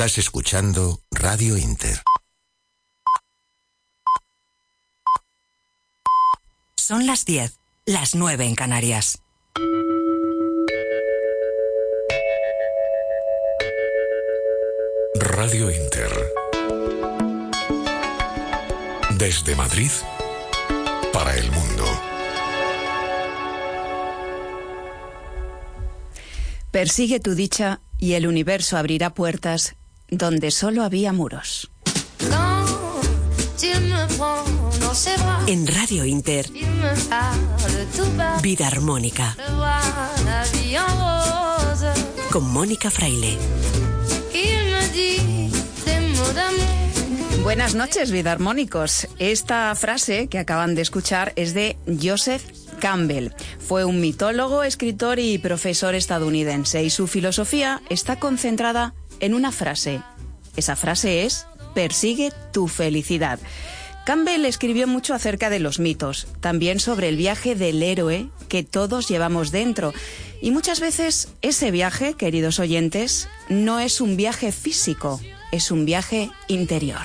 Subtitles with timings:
[0.00, 2.00] Estás escuchando Radio Inter.
[6.74, 9.18] Son las 10, las 9 en Canarias.
[15.16, 16.10] Radio Inter.
[19.18, 19.90] Desde Madrid
[21.12, 21.84] para el mundo.
[26.70, 29.76] Persigue tu dicha y el universo abrirá puertas
[30.10, 31.70] donde solo había muros.
[35.46, 36.46] En Radio Inter,
[38.42, 39.36] Vida Armónica.
[42.30, 43.36] Con Mónica Fraile.
[47.42, 49.08] Buenas noches, vida armónicos.
[49.18, 52.44] Esta frase que acaban de escuchar es de Joseph
[52.80, 53.30] Campbell.
[53.58, 60.02] Fue un mitólogo, escritor y profesor estadounidense y su filosofía está concentrada en una frase.
[60.56, 63.38] Esa frase es, persigue tu felicidad.
[64.04, 69.08] Campbell escribió mucho acerca de los mitos, también sobre el viaje del héroe que todos
[69.08, 69.92] llevamos dentro.
[70.40, 75.20] Y muchas veces ese viaje, queridos oyentes, no es un viaje físico,
[75.52, 77.00] es un viaje interior.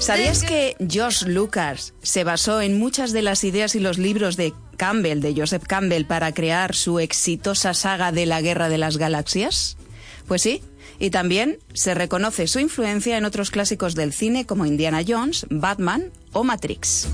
[0.00, 4.54] ¿Sabías que George Lucas se basó en muchas de las ideas y los libros de
[4.76, 9.76] Campbell, de Joseph Campbell, para crear su exitosa saga de la Guerra de las Galaxias?
[10.28, 10.62] Pues sí,
[10.98, 16.12] y también se reconoce su influencia en otros clásicos del cine como Indiana Jones, Batman
[16.32, 17.08] o Matrix.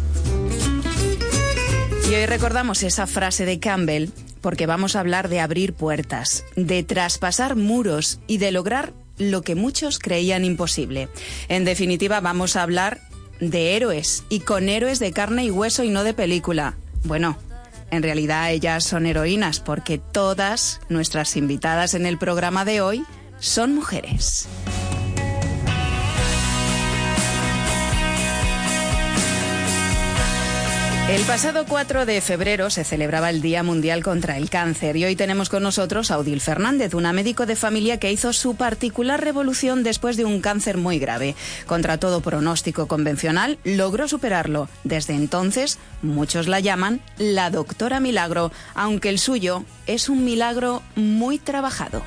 [2.10, 6.82] Y hoy recordamos esa frase de Campbell porque vamos a hablar de abrir puertas, de
[6.82, 11.08] traspasar muros y de lograr lo que muchos creían imposible.
[11.48, 13.00] En definitiva, vamos a hablar
[13.40, 16.76] de héroes y con héroes de carne y hueso y no de película.
[17.04, 17.38] Bueno,
[17.94, 23.04] en realidad ellas son heroínas porque todas nuestras invitadas en el programa de hoy
[23.38, 24.48] son mujeres.
[31.14, 35.14] El pasado 4 de febrero se celebraba el Día Mundial contra el Cáncer y hoy
[35.14, 39.84] tenemos con nosotros a Odil Fernández, una médico de familia que hizo su particular revolución
[39.84, 41.36] después de un cáncer muy grave.
[41.68, 44.68] Contra todo pronóstico convencional, logró superarlo.
[44.82, 51.38] Desde entonces, muchos la llaman la doctora Milagro, aunque el suyo es un milagro muy
[51.38, 52.02] trabajado.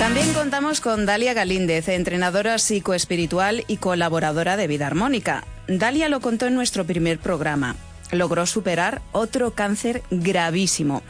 [0.00, 5.44] También contamos con Dalia Galíndez, entrenadora psicoespiritual y colaboradora de Vida Armónica.
[5.68, 7.76] Dalia lo contó en nuestro primer programa.
[8.10, 11.02] Logró superar otro cáncer gravísimo.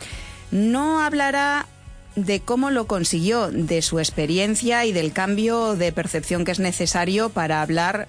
[0.50, 1.66] No hablará
[2.16, 7.30] de cómo lo consiguió, de su experiencia y del cambio de percepción que es necesario
[7.30, 8.08] para hablar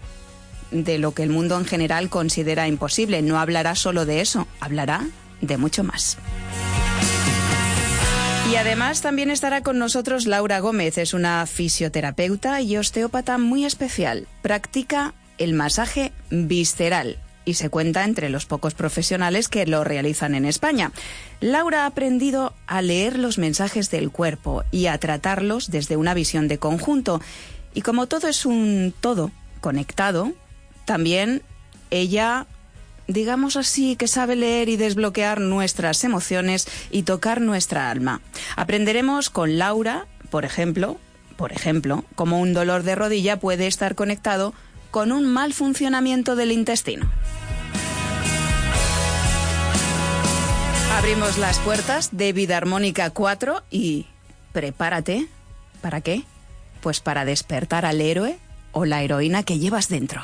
[0.72, 3.22] de lo que el mundo en general considera imposible.
[3.22, 5.06] No hablará solo de eso, hablará
[5.42, 6.18] de mucho más.
[8.52, 14.28] Y además también estará con nosotros Laura Gómez, es una fisioterapeuta y osteópata muy especial.
[14.42, 20.46] Practica el masaje visceral y se cuenta entre los pocos profesionales que lo realizan en
[20.46, 20.92] España.
[21.40, 26.48] Laura ha aprendido a leer los mensajes del cuerpo y a tratarlos desde una visión
[26.48, 27.22] de conjunto.
[27.74, 30.34] Y como todo es un todo conectado,
[30.86, 31.42] también
[31.90, 32.46] ella
[33.08, 38.22] digamos así, que sabe leer y desbloquear nuestras emociones y tocar nuestra alma.
[38.56, 41.00] Aprenderemos con Laura, por ejemplo,
[41.36, 44.54] por ejemplo, cómo un dolor de rodilla puede estar conectado
[44.92, 47.10] con un mal funcionamiento del intestino.
[50.98, 54.08] Abrimos las puertas de Vida Armónica 4 y
[54.52, 55.28] prepárate.
[55.82, 56.24] ¿Para qué?
[56.82, 58.38] Pues para despertar al héroe
[58.72, 60.22] o la heroína que llevas dentro.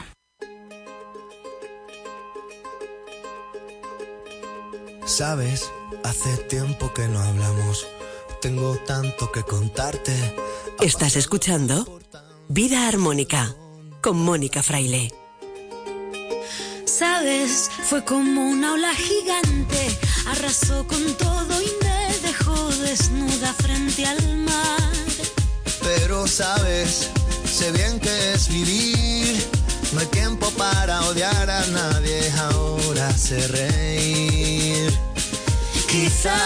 [5.06, 5.72] Sabes,
[6.04, 7.88] hace tiempo que no hablamos.
[8.42, 10.12] Tengo tanto que contarte.
[10.82, 12.02] Estás escuchando
[12.50, 13.56] Vida Armónica
[14.06, 15.12] con Mónica Fraile.
[16.86, 24.38] Sabes, fue como una ola gigante, arrasó con todo y me dejó desnuda frente al
[24.38, 24.94] mar.
[25.82, 27.10] Pero sabes,
[27.52, 29.44] sé bien que es vivir.
[29.94, 34.94] No hay tiempo para odiar a nadie, ahora sé reír.
[35.88, 36.38] Quizá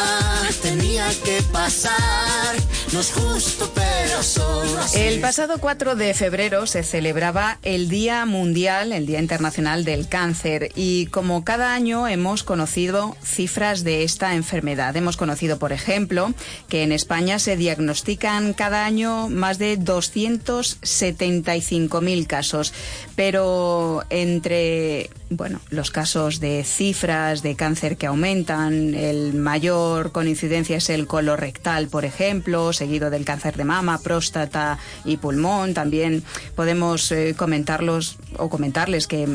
[0.61, 2.55] tenía que pasar,
[2.93, 4.99] no es justo, pero solo así.
[4.99, 10.71] El pasado 4 de febrero se celebraba el Día Mundial, el Día Internacional del Cáncer,
[10.75, 14.95] y como cada año hemos conocido cifras de esta enfermedad.
[14.95, 16.33] Hemos conocido, por ejemplo,
[16.67, 22.73] que en España se diagnostican cada año más de 275.000 casos,
[23.15, 30.77] pero entre bueno, los casos de cifras de cáncer que aumentan, el mayor con incidencia
[30.77, 35.75] es el colorectal, por ejemplo, seguido del cáncer de mama, próstata y pulmón.
[35.75, 36.23] También
[36.55, 39.27] podemos eh, comentarlos o comentarles que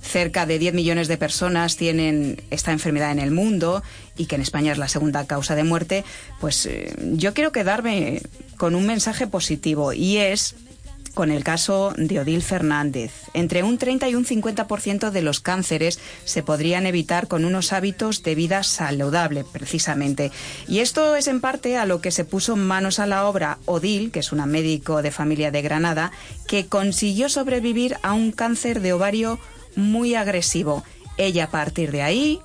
[0.00, 3.82] cerca de 10 millones de personas tienen esta enfermedad en el mundo
[4.16, 6.04] y que en España es la segunda causa de muerte.
[6.40, 8.22] Pues eh, yo quiero quedarme
[8.56, 10.54] con un mensaje positivo y es
[11.14, 13.12] con el caso de Odil Fernández.
[13.32, 18.22] Entre un 30 y un 50% de los cánceres se podrían evitar con unos hábitos
[18.22, 20.32] de vida saludable, precisamente.
[20.68, 24.10] Y esto es en parte a lo que se puso manos a la obra Odil,
[24.10, 26.12] que es una médico de familia de Granada,
[26.46, 29.38] que consiguió sobrevivir a un cáncer de ovario
[29.76, 30.84] muy agresivo.
[31.16, 32.40] Ella a partir de ahí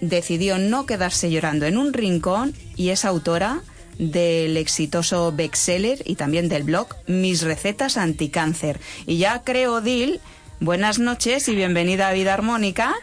[0.00, 3.62] decidió no quedarse llorando en un rincón y es autora
[3.98, 8.80] del exitoso bestseller y también del blog Mis recetas anticáncer.
[9.06, 10.20] Y ya creo, Dil,
[10.60, 12.94] buenas noches y bienvenida a Vida Armónica.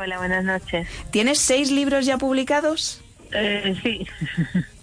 [0.00, 0.86] Hola, buenas noches.
[1.10, 3.00] ¿Tienes seis libros ya publicados?
[3.32, 4.06] Eh, sí.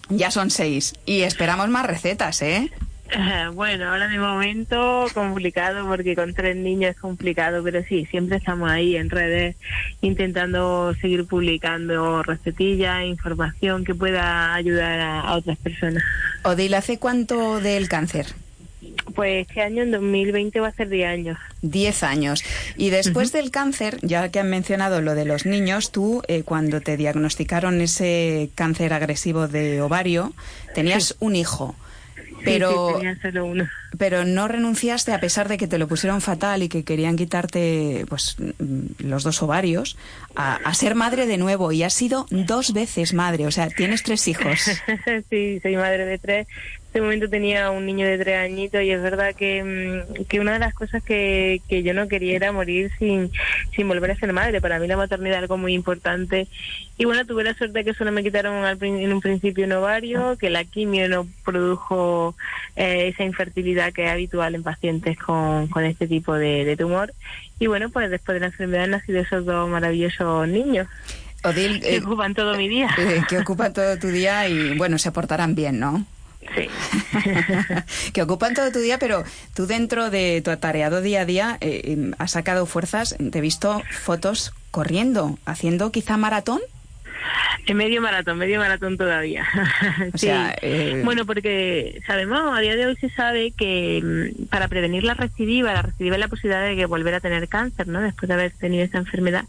[0.10, 0.94] Ya son seis.
[1.06, 2.72] Y esperamos más recetas, ¿eh?
[3.54, 8.70] Bueno, ahora de momento complicado porque con tres niños es complicado, pero sí, siempre estamos
[8.70, 9.56] ahí en redes
[10.02, 16.04] intentando seguir publicando recetillas, información que pueda ayudar a, otras personas.
[16.44, 18.28] Odil, ¿hace cuánto del cáncer?
[19.14, 21.38] Pues este año, en 2020, va a ser 10 años.
[21.62, 22.44] 10 años.
[22.76, 26.82] Y después del cáncer, ya que han mencionado lo de los niños, tú, eh, cuando
[26.82, 30.34] te diagnosticaron ese cáncer agresivo de ovario,
[30.74, 31.76] tenías un hijo
[32.46, 33.02] pero,
[33.98, 38.06] pero no renunciaste a pesar de que te lo pusieron fatal y que querían quitarte
[38.08, 39.98] pues mm, los dos ovarios
[40.36, 41.72] a, ser madre de nuevo.
[41.72, 44.60] Y has sido dos veces madre, o sea, tienes tres hijos.
[45.30, 46.48] sí, soy madre de tres
[46.96, 50.54] este momento tenía un niño de tres añitos y es verdad que, mm, que una
[50.54, 53.30] de las cosas que, que, yo no quería era morir sin,
[53.76, 54.62] sin volver a ser madre.
[54.62, 56.48] Para mí la maternidad es algo muy importante.
[56.98, 60.38] Y bueno, tuve la suerte de que solo me quitaron en un principio un ovario,
[60.38, 62.34] que la quimio no produjo
[62.78, 67.14] eh, esa infertilidad que es habitual en pacientes con, con este tipo de, tumor.
[67.60, 70.88] Y bueno, pues después de la enfermedad han nacido esos dos maravillosos niños.
[71.44, 72.88] Odil, que eh, ocupan todo mi día.
[72.98, 76.06] Eh, que ocupan todo tu día y bueno, se portarán bien, ¿no?
[76.54, 76.70] Sí.
[78.14, 82.12] que ocupan todo tu día, pero tú dentro de tu atareado día a día eh,
[82.18, 86.62] has sacado fuerzas, te he visto fotos corriendo, haciendo quizá maratón.
[87.68, 89.48] En medio maratón, medio maratón todavía.
[90.14, 90.28] sí.
[90.62, 95.16] Eh, bueno, porque sabemos, a día de hoy se sabe que mm, para prevenir la
[95.16, 98.02] recidiva, la recidiva es la posibilidad de que volver a tener cáncer, ¿no?
[98.02, 99.46] Después de haber tenido esa enfermedad,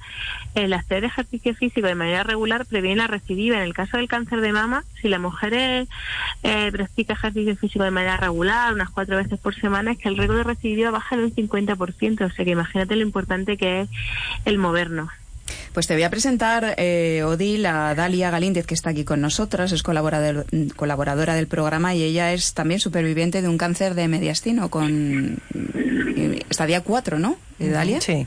[0.55, 3.57] el hacer ejercicio físico de manera regular previene la recidiva.
[3.57, 5.87] En el caso del cáncer de mama, si la mujer
[6.43, 10.17] eh, practica ejercicio físico de manera regular, unas cuatro veces por semana, es que el
[10.17, 12.25] riesgo de recidiva baja en un 50%.
[12.25, 13.89] O sea que imagínate lo importante que es
[14.47, 15.11] el movernos.
[15.73, 19.73] Pues te voy a presentar, eh, Odil, a Dalia Galíndez, que está aquí con nosotras,
[19.73, 25.39] es colaboradora del programa y ella es también superviviente de un cáncer de mediastino con
[25.55, 27.37] eh, estadia 4, ¿no?
[27.59, 28.01] ¿De Dalia?
[28.01, 28.27] Sí.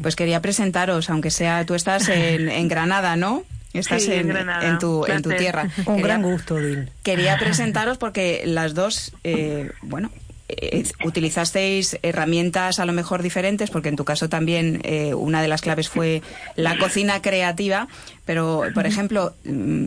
[0.00, 3.44] Pues quería presentaros, aunque sea, tú estás en, Granada, ¿no?
[3.72, 5.68] Estás en, en, tu, en tu tierra.
[5.86, 6.90] Un gran gusto, Odil.
[7.02, 10.10] Quería presentaros porque las dos, eh, bueno,
[10.56, 15.48] eh, utilizasteis herramientas a lo mejor diferentes, porque en tu caso también eh, una de
[15.48, 16.22] las claves fue
[16.56, 17.88] la cocina creativa,
[18.24, 19.86] pero por ejemplo, mm,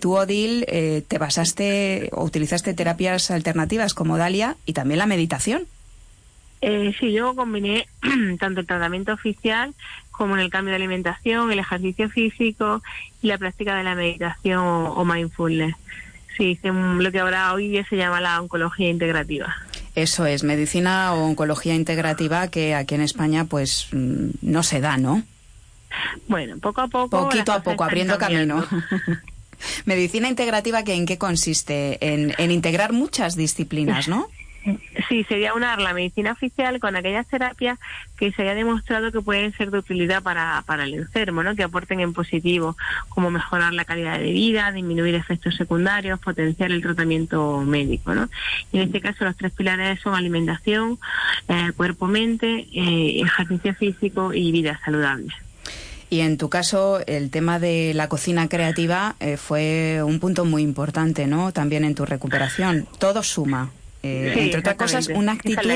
[0.00, 5.66] tú, Odil, eh, te basaste o utilizaste terapias alternativas como Dalia y también la meditación.
[6.60, 7.86] sí, yo combiné
[8.38, 9.74] tanto el tratamiento oficial
[10.10, 12.82] como en el cambio de alimentación, el ejercicio físico
[13.20, 15.74] y la práctica de la meditación o, mindfulness.
[16.36, 19.54] Sí, lo que ahora hoy se llama la oncología integrativa.
[19.94, 24.96] Eso es, medicina o oncología integrativa que aquí en España pues mm, no se da,
[24.96, 25.22] ¿no?
[26.26, 27.10] Bueno, poco a poco.
[27.10, 28.66] Poquito a poco, abriendo camino.
[29.84, 31.98] medicina integrativa, que ¿en qué consiste?
[32.00, 34.28] En, en integrar muchas disciplinas, ¿no?
[35.08, 37.78] Sí, sería unar la medicina oficial con aquellas terapias
[38.16, 41.54] que se haya demostrado que pueden ser de utilidad para, para el enfermo, ¿no?
[41.54, 42.76] que aporten en positivo,
[43.10, 48.14] como mejorar la calidad de vida, disminuir efectos secundarios, potenciar el tratamiento médico.
[48.14, 48.28] ¿no?
[48.72, 50.98] Y en este caso los tres pilares son alimentación,
[51.48, 55.34] eh, cuerpo-mente, eh, ejercicio físico y vida saludable.
[56.08, 60.62] Y en tu caso, el tema de la cocina creativa eh, fue un punto muy
[60.62, 61.52] importante, ¿no?
[61.52, 62.86] También en tu recuperación.
[62.98, 63.70] Todo suma.
[64.04, 65.70] Eh, entre otras cosas, una actitud.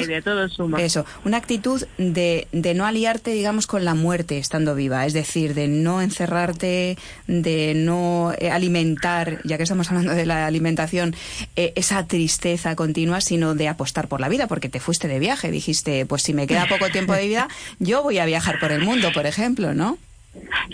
[0.79, 5.07] Eso, una actitud de, de no aliarte, digamos, con la muerte estando viva.
[5.07, 10.47] Es decir, de no encerrarte, de no eh, alimentar, ya que estamos hablando de la
[10.47, 11.17] alimentación,
[11.57, 15.51] eh, esa tristeza continua, sino de apostar por la vida, porque te fuiste de viaje.
[15.51, 18.83] Dijiste, pues si me queda poco tiempo de vida, yo voy a viajar por el
[18.83, 19.97] mundo, por ejemplo, ¿no?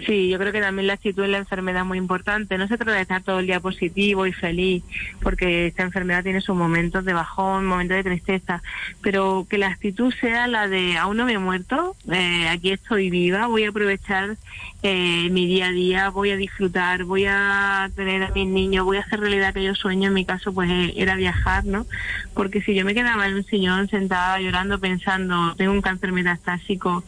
[0.07, 2.59] Sí, yo creo que también la actitud en la enfermedad es muy importante.
[2.59, 4.83] No se trata de estar todo el día positivo y feliz,
[5.23, 8.63] porque esta enfermedad tiene sus momentos de bajón, momentos de tristeza,
[9.03, 13.11] pero que la actitud sea la de aún no me he muerto, eh, aquí estoy
[13.11, 14.37] viva, voy a aprovechar
[14.83, 18.99] eh, mi día a día, voy a disfrutar, voy a tener a mis niños, voy
[18.99, 20.09] a hacer realidad aquellos sueños.
[20.09, 21.87] En mi caso, pues eh, era viajar, ¿no?
[22.35, 27.05] Porque si yo me quedaba en un sillón sentada llorando pensando, tengo un cáncer metastásico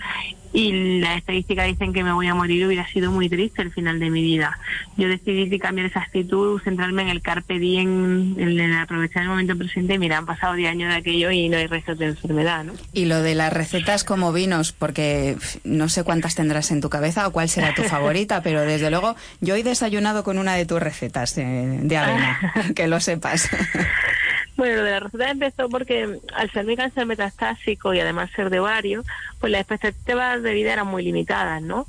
[0.56, 4.00] y las estadísticas dicen que me voy a morir, hubiera sido muy triste el final
[4.00, 4.58] de mi vida.
[4.96, 9.98] Yo decidí cambiar esa actitud, centrarme en el carpe diem, en aprovechar el momento presente.
[9.98, 12.72] Mira, han pasado 10 años de aquello y no hay restos de enfermedad, ¿no?
[12.94, 17.28] Y lo de las recetas como vinos, porque no sé cuántas tendrás en tu cabeza
[17.28, 20.80] o cuál será tu favorita, pero desde luego yo he desayunado con una de tus
[20.80, 23.50] recetas de avena, que lo sepas.
[24.56, 28.48] Bueno, lo de la receta empezó porque al ser mi cáncer metastásico y además ser
[28.48, 29.04] de ovario,
[29.38, 31.86] pues las expectativas de vida eran muy limitadas, ¿no?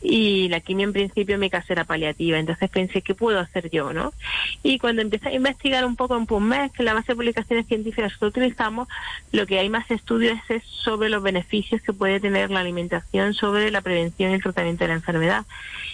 [0.00, 3.70] Y la quimio en principio en mi caso era paliativa, entonces pensé, ¿qué puedo hacer
[3.70, 4.14] yo, no?
[4.62, 8.16] Y cuando empecé a investigar un poco en PubMed, que la base de publicaciones científicas
[8.16, 8.88] que utilizamos,
[9.32, 13.70] lo que hay más estudios es sobre los beneficios que puede tener la alimentación sobre
[13.70, 15.44] la prevención y el tratamiento de la enfermedad.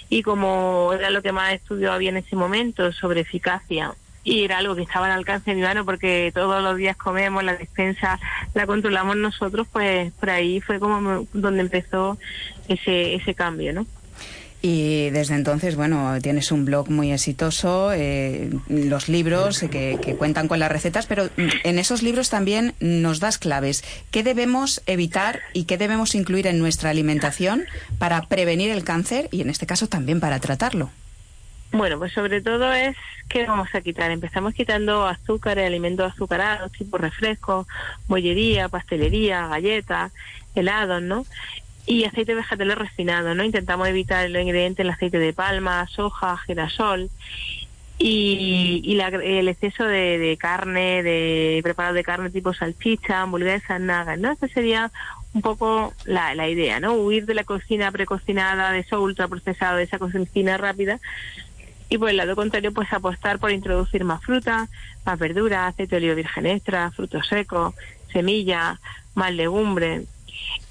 [0.09, 4.59] Y como era lo que más estudio había en ese momento sobre eficacia y era
[4.59, 8.21] algo que estaba al alcance de mi mano porque todos los días comemos, la despensa
[8.55, 12.19] la controlamos nosotros, pues por ahí fue como donde empezó
[12.69, 13.87] ese, ese cambio, ¿no?
[14.65, 20.47] Y desde entonces, bueno, tienes un blog muy exitoso, eh, los libros que, que, cuentan
[20.47, 23.83] con las recetas, pero en esos libros también nos das claves.
[24.13, 27.65] ¿Qué debemos evitar y qué debemos incluir en nuestra alimentación
[27.99, 30.91] para prevenir el cáncer y en este caso también para tratarlo?
[31.73, 32.97] Bueno, pues sobre todo es
[33.29, 34.11] que vamos a quitar.
[34.11, 37.67] Empezamos quitando azúcar y alimentos azucarados, tipo refrescos,
[38.07, 40.13] bollería, pastelería, galletas,
[40.55, 41.25] helados, ¿no?
[41.87, 43.43] Y aceite vegetal refinado, ¿no?
[43.43, 47.11] Intentamos evitar los ingredientes, el aceite de palma, soja, girasol
[47.99, 54.33] y, el exceso de, carne, de preparado de carne tipo salchicha, hamburguesas, nada, ¿no?
[54.33, 54.91] Esa sería
[55.35, 56.95] un poco la, la idea, ¿no?
[56.95, 61.01] Huir de la cocina precocinada, de eso ultraprocesado, de esa cocina rápida,
[61.93, 64.67] y por el lado contrario, pues apostar por introducir más fruta,
[65.05, 67.75] más verdura, aceite de oliva virgen extra, frutos secos,
[68.11, 68.79] semillas,
[69.15, 70.05] más legumbre.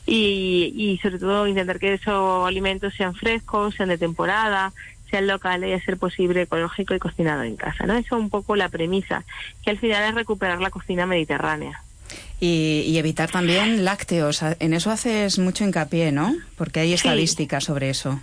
[0.07, 4.73] Y, y sobre todo intentar que esos alimentos sean frescos, sean de temporada,
[5.11, 7.85] sean locales y a ser posible ecológico y cocinado en casa.
[7.85, 7.93] ¿no?
[7.93, 9.23] Eso es un poco la premisa,
[9.63, 11.83] que al final es recuperar la cocina mediterránea.
[12.39, 14.41] Y, y, evitar también lácteos.
[14.41, 16.35] En eso haces mucho hincapié, ¿no?
[16.57, 18.19] Porque hay estadísticas sobre eso.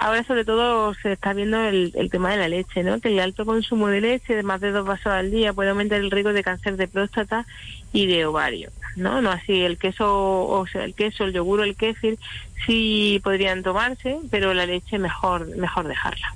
[0.00, 3.00] Ahora sobre todo se está viendo el, tema de la leche, ¿no?
[3.00, 6.00] Que el alto consumo de leche, de más de dos vasos al día, puede aumentar
[6.00, 7.46] el riesgo de cáncer de próstata
[7.92, 9.22] y de ovario, ¿no?
[9.22, 12.18] No así el queso, o sea, el queso, el yogur el kéfir
[12.66, 16.34] sí podrían tomarse, pero la leche mejor, mejor dejarla.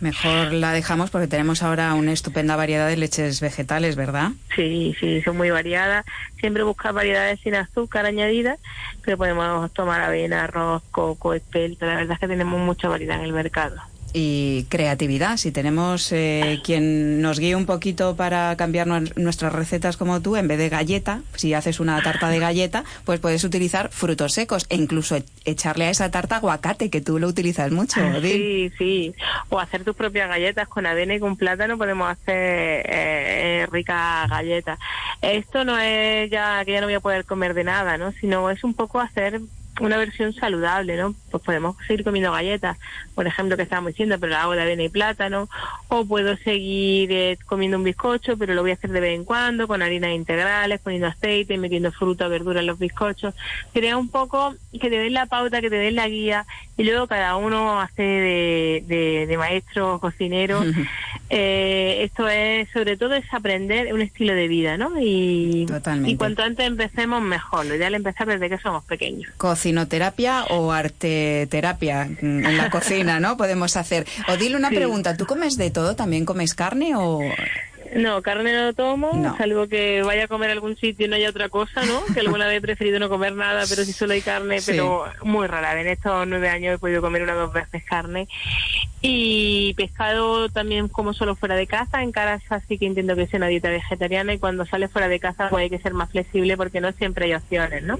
[0.00, 4.30] Mejor la dejamos porque tenemos ahora una estupenda variedad de leches vegetales, ¿verdad?
[4.56, 6.06] Sí, sí, son muy variadas.
[6.38, 8.56] Siempre busca variedades sin azúcar añadida,
[9.02, 11.86] pero podemos tomar avena, arroz, coco, espelta.
[11.86, 13.76] La verdad es que tenemos mucha variedad en el mercado
[14.12, 15.36] y creatividad.
[15.36, 20.48] Si tenemos eh, quien nos guíe un poquito para cambiar nuestras recetas como tú, en
[20.48, 24.76] vez de galleta, si haces una tarta de galleta, pues puedes utilizar frutos secos e
[24.76, 28.00] incluso e-, echarle a esa tarta aguacate, que tú lo utilizas mucho.
[28.20, 29.14] Sí, sí.
[29.48, 34.78] O hacer tus propias galletas con avena y con plátano, podemos hacer eh, ricas galletas.
[35.22, 38.12] Esto no es ya que ya no voy a poder comer de nada, ¿no?
[38.12, 39.40] Sino es un poco hacer
[39.80, 41.14] una versión saludable, ¿no?
[41.30, 42.78] Pues podemos seguir comiendo galletas,
[43.14, 45.48] por ejemplo, que estábamos diciendo, pero la hago de avena y plátano,
[45.88, 49.24] o puedo seguir eh, comiendo un bizcocho, pero lo voy a hacer de vez en
[49.24, 53.34] cuando, con harinas integrales, poniendo aceite, metiendo fruta, verdura en los bizcochos.
[53.72, 56.46] Sería un poco que te den la pauta, que te den la guía,
[56.80, 60.64] y luego cada uno hace de, de, maestro, cocinero.
[61.30, 64.98] eh, esto es, sobre todo, es aprender un estilo de vida, ¿no?
[64.98, 65.66] Y,
[66.06, 67.66] y cuanto antes empecemos, mejor.
[67.66, 73.36] Lo ideal es empezar desde que somos pequeños cocinoterapia o arteterapia en la cocina, ¿no?
[73.36, 74.06] Podemos hacer.
[74.28, 75.96] O dile una pregunta, ¿tú comes de todo?
[75.96, 77.20] ¿También comes carne o...?
[77.96, 81.30] No, carne no tomo, salvo que vaya a comer a algún sitio y no haya
[81.30, 82.04] otra cosa, ¿no?
[82.14, 85.46] Que alguna vez he preferido no comer nada, pero si solo hay carne, pero muy
[85.46, 85.80] rara.
[85.80, 88.28] En estos nueve años he podido comer una o dos veces carne.
[89.02, 93.38] Y pescado también como solo fuera de casa, en casa sí que intento que sea
[93.38, 96.56] una dieta vegetariana y cuando sale fuera de casa pues hay que ser más flexible
[96.56, 97.98] porque no siempre hay opciones, ¿no?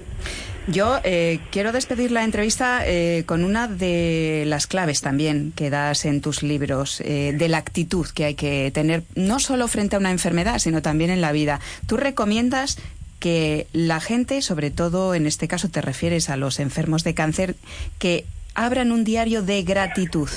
[0.67, 6.05] Yo eh, quiero despedir la entrevista eh, con una de las claves también que das
[6.05, 9.99] en tus libros, eh, de la actitud que hay que tener, no solo frente a
[9.99, 11.59] una enfermedad, sino también en la vida.
[11.87, 12.77] Tú recomiendas
[13.19, 17.55] que la gente, sobre todo en este caso te refieres a los enfermos de cáncer,
[17.99, 20.29] que abran un diario de gratitud.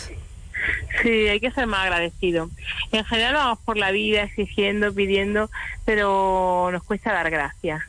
[1.02, 2.50] Sí, hay que ser más agradecido.
[2.92, 5.50] En general vamos por la vida exigiendo, pidiendo,
[5.84, 7.82] pero nos cuesta dar gracias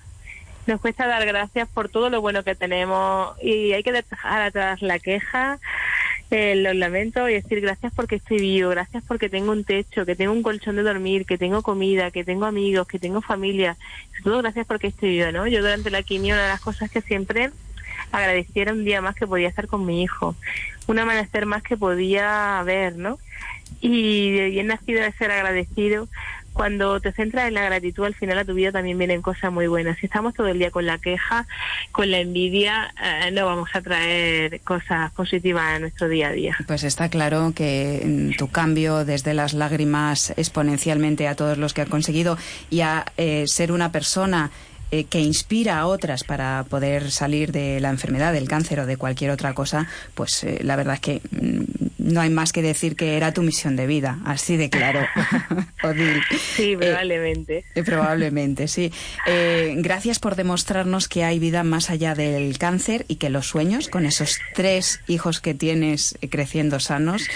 [0.67, 4.81] nos cuesta dar gracias por todo lo bueno que tenemos y hay que dejar atrás
[4.81, 5.59] la queja,
[6.32, 10.15] eh, los lamentos y decir gracias porque estoy vivo, gracias porque tengo un techo, que
[10.15, 13.77] tengo un colchón de dormir, que tengo comida, que tengo amigos, que tengo familia.
[14.24, 15.48] Todo gracias porque estoy vivo, ¿no?
[15.48, 17.51] Yo durante la quimio una de las cosas que siempre
[18.12, 20.36] agradeciera un día más que podía estar con mi hijo,
[20.88, 23.20] un amanecer más que podía ver, ¿no?
[23.82, 26.08] Y bien nacido de ser agradecido,
[26.55, 29.67] cuando te centras en la gratitud, al final a tu vida también vienen cosas muy
[29.67, 29.97] buenas.
[30.00, 31.45] Si estamos todo el día con la queja,
[31.91, 36.55] con la envidia, eh, no vamos a traer cosas positivas a nuestro día a día.
[36.65, 41.81] Pues está claro que mm, tu cambio desde las lágrimas exponencialmente a todos los que
[41.81, 42.38] han conseguido
[42.69, 44.50] y a eh, ser una persona
[44.92, 48.98] eh, que inspira a otras para poder salir de la enfermedad, del cáncer o de
[48.98, 51.63] cualquier otra cosa, pues eh, la verdad es que mm,
[51.98, 55.01] no hay más que decir que era tu misión de vida, así de claro,
[55.84, 56.22] Odil.
[56.56, 57.65] Sí, eh, probablemente.
[57.86, 58.92] probablemente, sí.
[59.77, 64.06] gracias por demostrarnos que hay vida más allá del cáncer y que los sueños, con
[64.06, 67.27] esos tres hijos que tienes creciendo sanos,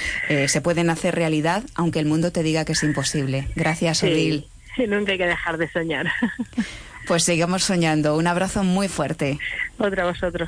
[0.47, 3.47] se pueden hacer realidad, aunque el mundo te diga que es imposible.
[3.55, 4.45] Gracias, Odil.
[4.75, 6.07] Sí, nunca hay que dejar de soñar.
[7.09, 8.15] Pues sigamos soñando.
[8.15, 9.39] Un abrazo muy fuerte.
[9.79, 10.47] Otra a vosotros.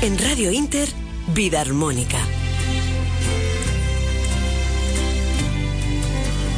[0.00, 0.88] En Radio Inter,
[1.34, 2.16] Vida Armónica.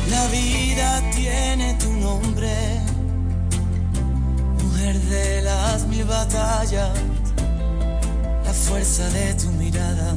[0.09, 2.55] La vida tiene tu nombre,
[4.63, 6.91] mujer de las mil batallas,
[8.45, 10.15] la fuerza de tu mirada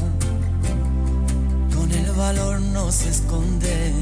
[1.94, 3.94] el valor no se esconde,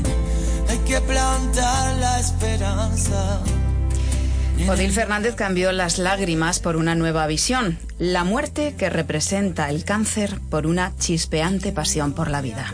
[0.70, 3.42] hay que plantar la esperanza.
[4.70, 10.40] Odil Fernández cambió las lágrimas por una nueva visión, la muerte que representa el cáncer
[10.50, 12.72] por una chispeante pasión por la vida.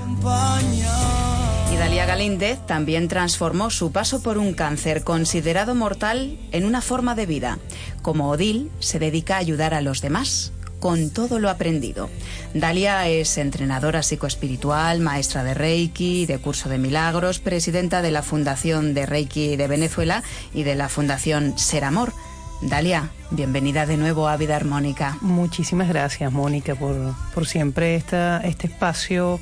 [1.72, 7.16] Y Dalia Galíndez también transformó su paso por un cáncer considerado mortal en una forma
[7.16, 7.58] de vida.
[8.02, 12.10] Como Odil, se dedica a ayudar a los demás con todo lo aprendido.
[12.54, 18.94] Dalia es entrenadora psicoespiritual, maestra de Reiki, de curso de milagros, presidenta de la Fundación
[18.94, 22.14] de Reiki de Venezuela y de la Fundación Ser Amor.
[22.62, 25.18] Dalia, bienvenida de nuevo a Vida Armónica.
[25.22, 29.40] Muchísimas gracias, Mónica, por, siempre esta, este espacio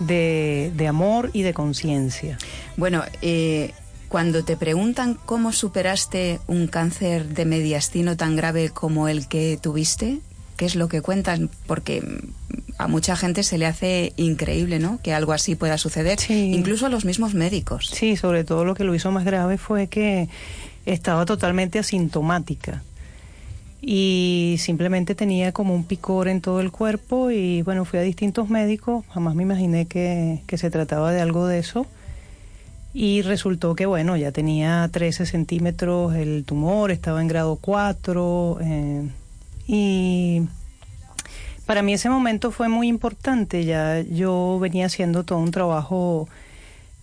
[0.00, 2.38] de, amor y de conciencia.
[2.76, 3.72] Bueno, eh,
[4.08, 10.18] cuando te preguntan cómo superaste un cáncer de mediastino tan grave como el que tuviste,
[10.60, 12.02] qué es lo que cuentan, porque
[12.76, 15.00] a mucha gente se le hace increíble, ¿no?
[15.02, 17.88] Que algo así pueda suceder, incluso a los mismos médicos.
[17.94, 20.28] Sí, sobre todo lo que lo hizo más grave fue que
[20.84, 22.82] estaba totalmente asintomática
[23.80, 28.50] y simplemente tenía como un picor en todo el cuerpo y bueno, fui a distintos
[28.50, 31.86] médicos, jamás me imaginé que, se trataba de algo de eso
[32.92, 39.08] y resultó que bueno, ya tenía 13 centímetros el tumor, estaba en grado 4 eh,
[39.72, 40.48] y
[41.64, 46.28] para mí ese momento fue muy importante, ya yo venía haciendo todo un trabajo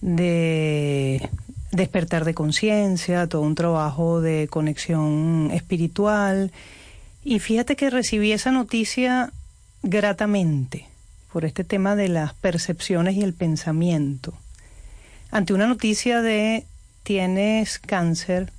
[0.01, 1.29] de
[1.71, 6.51] despertar de conciencia, todo un trabajo de conexión espiritual.
[7.23, 9.31] Y fíjate que recibí esa noticia
[9.81, 10.87] gratamente
[11.31, 14.33] por este tema de las percepciones y el pensamiento.
[15.31, 16.65] Ante una noticia de
[17.03, 18.51] tienes cáncer,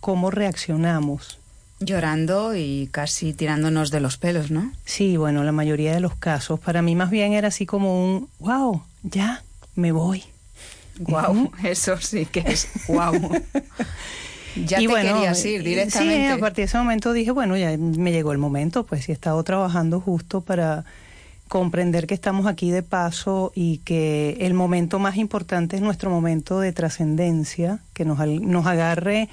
[0.00, 1.39] ¿cómo reaccionamos?
[1.80, 4.70] Llorando y casi tirándonos de los pelos, ¿no?
[4.84, 6.60] Sí, bueno, la mayoría de los casos.
[6.60, 9.42] Para mí más bien era así como un, wow, ya,
[9.74, 10.24] me voy.
[10.98, 13.14] Wow, eso sí que es wow.
[14.66, 16.16] ya te querías ir directamente.
[16.16, 19.12] Sí, a partir de ese momento dije, bueno, ya me llegó el momento, pues he
[19.12, 20.84] estado trabajando justo para
[21.48, 26.60] comprender que estamos aquí de paso y que el momento más importante es nuestro momento
[26.60, 29.28] de trascendencia, que nos, nos agarre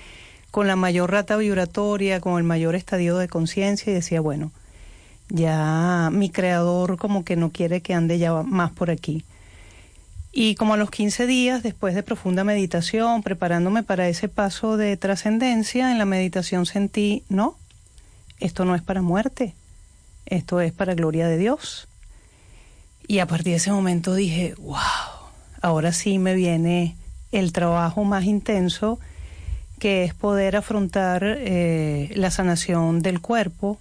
[0.58, 4.52] con la mayor rata vibratoria, con el mayor estadio de conciencia y decía, bueno,
[5.30, 9.24] Ya mi creador como que no quiere que ande ya más por aquí.
[10.32, 14.98] Y como a los 15 días, después de profunda meditación, preparándome para ese paso de
[14.98, 17.56] trascendencia, en la meditación sentí, no,
[18.40, 19.54] esto no es para muerte,
[20.26, 21.88] esto es para gloria de Dios.
[23.08, 24.80] Y a partir de ese momento dije, wow,
[25.62, 26.96] ahora sí me viene
[27.32, 28.98] el trabajo más intenso,
[29.80, 33.80] que es poder afrontar eh, la sanación del cuerpo.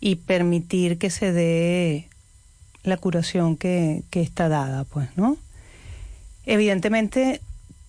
[0.00, 2.08] Y permitir que se dé
[2.84, 5.36] la curación que, que está dada, pues, ¿no?
[6.46, 7.40] Evidentemente,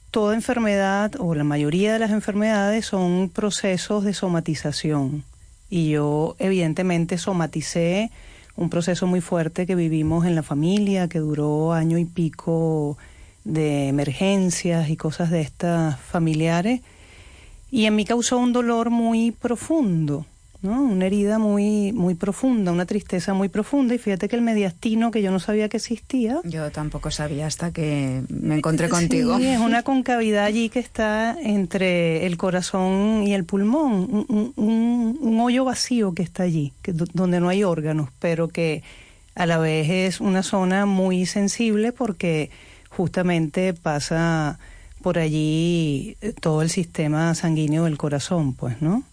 [0.09, 5.23] toda enfermedad o la mayoría de las enfermedades son procesos de somatización.
[5.69, 8.11] Y yo, evidentemente, somaticé
[8.55, 12.97] un proceso muy fuerte que vivimos en la familia, que duró año y pico
[13.43, 16.81] de emergencias y cosas de estas familiares.
[17.71, 20.25] Y en mí causó un dolor muy profundo.
[20.63, 20.81] ¿no?
[20.81, 23.93] Una herida muy, muy profunda, una tristeza muy profunda.
[23.93, 26.39] Y fíjate que el mediastino, que yo no sabía que existía.
[26.45, 29.37] Yo tampoco sabía hasta que me encontré contigo.
[29.37, 34.25] Sí, es una concavidad allí que está entre el corazón y el pulmón.
[34.29, 38.81] Un, un, hoyo vacío que está allí, que, donde no hay órganos, pero que
[39.35, 42.49] a la vez es una zona muy sensible porque
[42.95, 44.59] justamente pasa
[45.01, 49.03] por allí todo el sistema sanguíneo del corazón, pues, ¿no?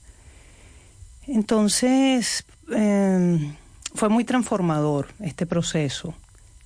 [1.27, 3.55] Entonces, em,
[3.95, 6.15] fue muy transformador este proceso.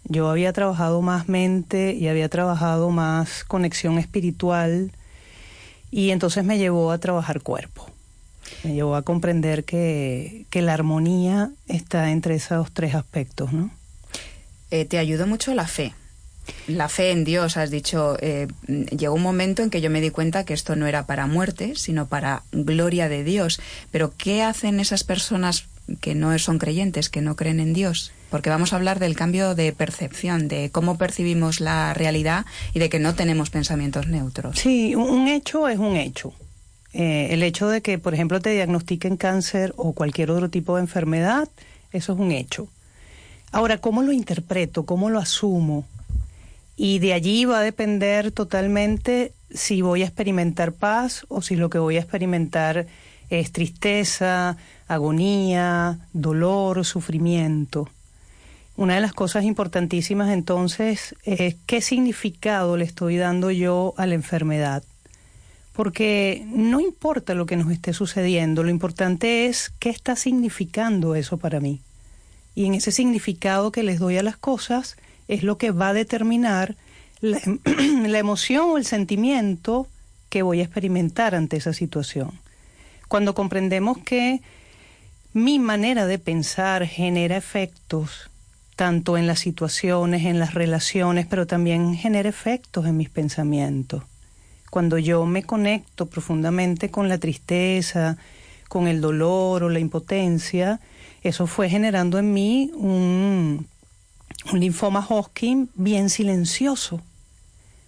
[0.05, 4.93] Yo había trabajado más mente y había trabajado más conexión espiritual
[5.91, 7.87] y entonces me llevó a trabajar cuerpo.
[8.63, 13.71] Me llevó a comprender que, que la armonía está entre esos tres aspectos, ¿no?
[14.71, 15.95] Eh, te ayudó mucho la fe.
[16.67, 20.11] La fe en Dios, has dicho, eh, llegó un momento en que yo me di
[20.11, 23.61] cuenta que esto no era para muerte, sino para gloria de Dios.
[23.91, 25.67] Pero ¿qué hacen esas personas
[26.01, 28.13] que no son creyentes, que no creen en Dios?
[28.31, 32.89] Porque vamos a hablar del cambio de percepción, de cómo percibimos la realidad y de
[32.89, 34.59] que no tenemos pensamientos neutros.
[34.59, 36.33] Sí, un hecho es un hecho.
[36.95, 40.83] Eh, el hecho de que, por ejemplo, te diagnostiquen cáncer o cualquier otro tipo de
[40.83, 41.49] enfermedad,
[41.93, 42.69] eso es un hecho.
[43.51, 44.85] Ahora, ¿cómo lo interpreto?
[44.85, 45.85] ¿Cómo lo asumo?
[46.77, 51.71] Y de allí va a depender totalmente si voy a experimentar paz o si lo
[51.71, 52.87] que voy a experimentar
[53.31, 54.57] es tristeza,
[54.89, 57.89] agonía, dolor, sufrimiento.
[58.77, 64.15] Una de las cosas importantísimas entonces es qué significado le estoy dando yo a la
[64.15, 64.83] enfermedad.
[65.73, 71.37] Porque no importa lo que nos esté sucediendo, lo importante es qué está significando eso
[71.37, 71.81] para mí.
[72.57, 74.97] Y en ese significado que les doy a las cosas,
[75.29, 76.77] es lo que va a determinar
[77.21, 79.87] la, emoción o el sentimiento
[80.29, 82.33] que voy a experimentar ante esa situación.
[83.09, 84.41] Cuando comprendemos que
[85.33, 88.31] mi manera de pensar genera efectos
[88.77, 94.03] tanto en las situaciones, en las relaciones, pero también genera efectos en mis pensamientos.
[94.71, 98.17] Cuando yo me conecto profundamente con la tristeza,
[98.69, 100.81] con el dolor o la impotencia,
[101.23, 103.69] eso fue generando en mí un,
[104.53, 107.01] un linfoma Hodgkin bien silencioso,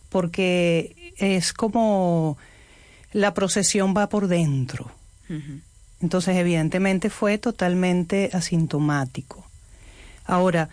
[0.08, 2.38] porque es como
[3.12, 4.90] la procesión va por dentro.
[6.00, 9.44] Entonces, evidentemente fue totalmente asintomático.
[10.24, 10.68] Ahora,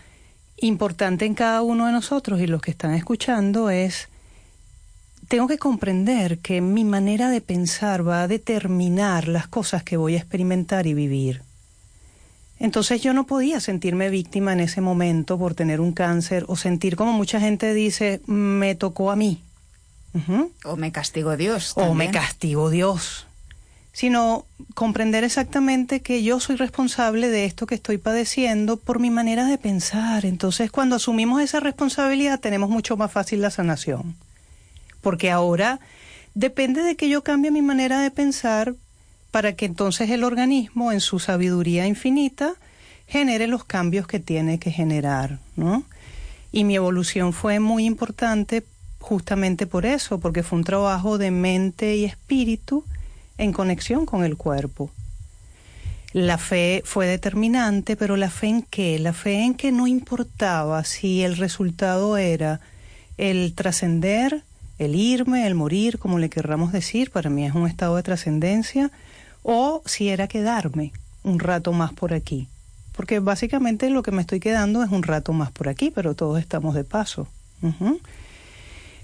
[0.57, 4.09] importante en cada uno de nosotros y los que están escuchando es,
[5.27, 10.15] tengo que comprender que mi manera de pensar va a determinar las cosas que voy
[10.15, 11.41] a experimentar y vivir.
[12.59, 16.95] Entonces yo no podía sentirme víctima en ese momento por tener un cáncer o sentir
[16.95, 19.41] como mucha gente dice, me tocó a mí.
[20.63, 21.73] O me castigó Dios.
[21.75, 23.25] O me castigó Dios.
[23.91, 29.45] Sino comprender exactamente que yo soy responsable de esto que estoy padeciendo por mi manera
[29.45, 30.25] de pensar.
[30.25, 34.15] Entonces cuando asumimos esa responsabilidad tenemos mucho más fácil la sanación.
[35.01, 35.79] Porque ahora
[36.33, 38.75] depende de que yo cambie mi manera de pensar
[39.33, 42.53] para que entonces el organismo, en su sabiduría infinita,
[43.07, 45.85] genere los cambios que tiene que generar, ¿no?
[46.51, 48.63] Y mi evolución fue muy importante
[48.99, 52.85] justamente por eso, porque fue un trabajo de mente y espíritu
[53.39, 54.91] en conexión con el cuerpo.
[56.11, 58.99] La fe fue determinante, pero la fe en qué?
[58.99, 62.59] La fe en que no importaba si el resultado era
[63.17, 64.43] el trascender,
[64.77, 68.91] el irme, el morir, como le querramos decir, para mí es un estado de trascendencia,
[69.43, 70.91] o si era quedarme
[71.23, 72.47] un rato más por aquí.
[72.95, 76.39] Porque básicamente lo que me estoy quedando es un rato más por aquí, pero todos
[76.39, 77.27] estamos de paso.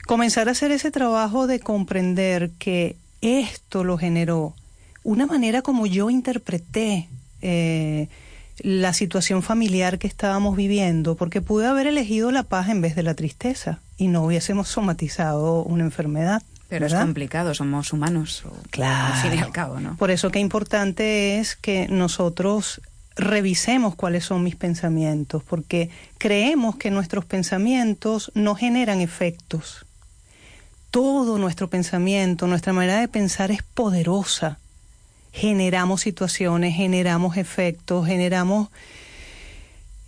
[0.06, 4.54] Comenzar a hacer ese trabajo de comprender que esto lo generó
[5.04, 7.10] una manera como yo interpreté
[7.41, 8.10] eh,
[8.60, 13.04] la situación familiar que estábamos viviendo, porque pude haber elegido la paz en vez de
[13.04, 16.43] la tristeza y no hubiésemos somatizado una enfermedad.
[16.69, 18.43] Pero es complicado, somos humanos.
[18.69, 19.15] Claro.
[19.15, 19.97] Al fin y al cabo, ¿no?
[19.97, 22.82] Por eso que importante es que nosotros
[23.15, 29.86] revisemos cuáles son mis pensamientos, porque creemos que nuestros pensamientos no generan efectos.
[30.91, 34.60] Todo nuestro pensamiento, nuestra manera de pensar es poderosa.
[35.32, 38.69] Generamos situaciones, generamos efectos, generamos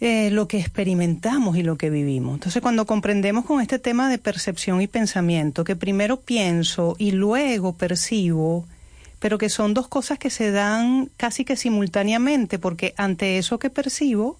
[0.04, 2.34] eh, lo que experimentamos y lo que vivimos.
[2.34, 7.74] Entonces, cuando comprendemos con este tema de percepción y pensamiento, que primero pienso y luego
[7.74, 8.66] percibo,
[9.20, 13.70] pero que son dos cosas que se dan casi que simultáneamente, porque ante eso que
[13.70, 14.40] percibo,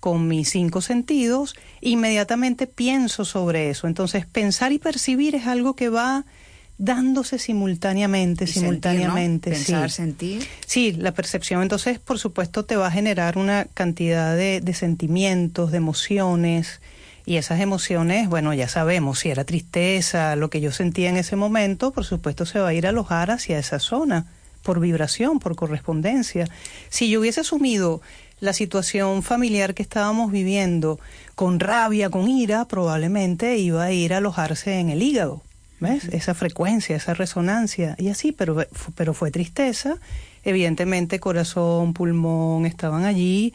[0.00, 3.86] con mis cinco sentidos, inmediatamente pienso sobre eso.
[3.86, 6.24] Entonces, pensar y percibir es algo que va
[6.78, 9.50] dándose simultáneamente, simultáneamente.
[9.50, 10.46] Pensar, sentir.
[10.64, 15.72] Sí, la percepción entonces, por supuesto, te va a generar una cantidad de, de, sentimientos,
[15.72, 16.80] de emociones,
[17.26, 21.36] y esas emociones, bueno, ya sabemos, si era tristeza, lo que yo sentía en ese
[21.36, 24.24] momento, por supuesto se va a ir a alojar hacia esa zona,
[24.62, 26.48] por vibración, por correspondencia.
[26.88, 28.00] Si yo hubiese asumido
[28.40, 31.00] la situación familiar que estábamos viviendo
[31.34, 35.42] con rabia, con ira, probablemente iba a ir a alojarse en el hígado
[35.80, 36.04] ¿Ves?
[36.12, 37.94] Esa frecuencia, esa resonancia.
[37.98, 39.96] Y así, pero, pero fue tristeza.
[40.44, 43.54] Evidentemente, corazón, pulmón estaban allí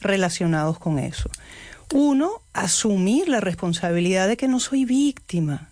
[0.00, 1.30] relacionados con eso.
[1.92, 5.68] Uno, asumir la responsabilidad de que no soy víctima.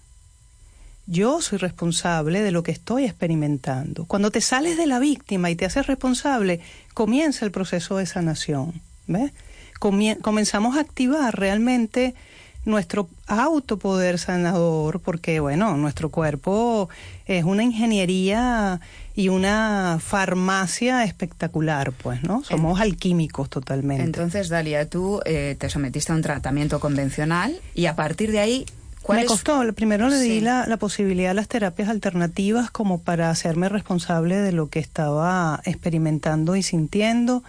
[1.06, 4.04] Yo soy responsable de lo que estoy experimentando.
[4.04, 6.60] Cuando te sales de la víctima y te haces responsable,
[6.94, 8.80] comienza el proceso de sanación.
[9.06, 9.32] ¿ves?
[9.80, 12.14] comenzamos a activar realmente
[12.64, 16.88] nuestro autopoder sanador, porque bueno, nuestro cuerpo
[17.26, 18.80] es una ingeniería
[19.14, 22.44] y una farmacia espectacular, pues, ¿no?
[22.44, 24.04] Somos alquímicos totalmente.
[24.04, 28.66] Entonces, Dalia, tú eh, te sometiste a un tratamiento convencional y a partir de ahí...
[29.08, 33.68] Me costó, primero le di la, la posibilidad a las terapias alternativas como para hacerme
[33.68, 37.42] responsable de lo que estaba experimentando y sintiendo.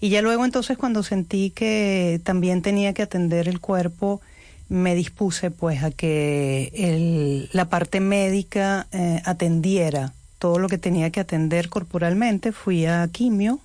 [0.00, 4.20] Y ya luego entonces cuando sentí que también tenía que atender el cuerpo,
[4.68, 11.20] me dispuse pues a que la parte médica eh, atendiera todo lo que tenía que
[11.20, 12.52] atender corporalmente.
[12.52, 13.60] Fui a quimio.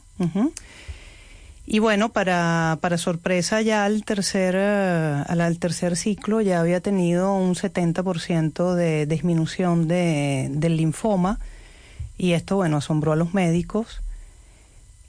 [1.65, 7.33] Y bueno, para, para sorpresa ya al tercer, uh, al, tercer ciclo ya había tenido
[7.35, 11.39] un 70% de disminución de, del linfoma.
[12.17, 14.01] Y esto, bueno, asombró a los médicos.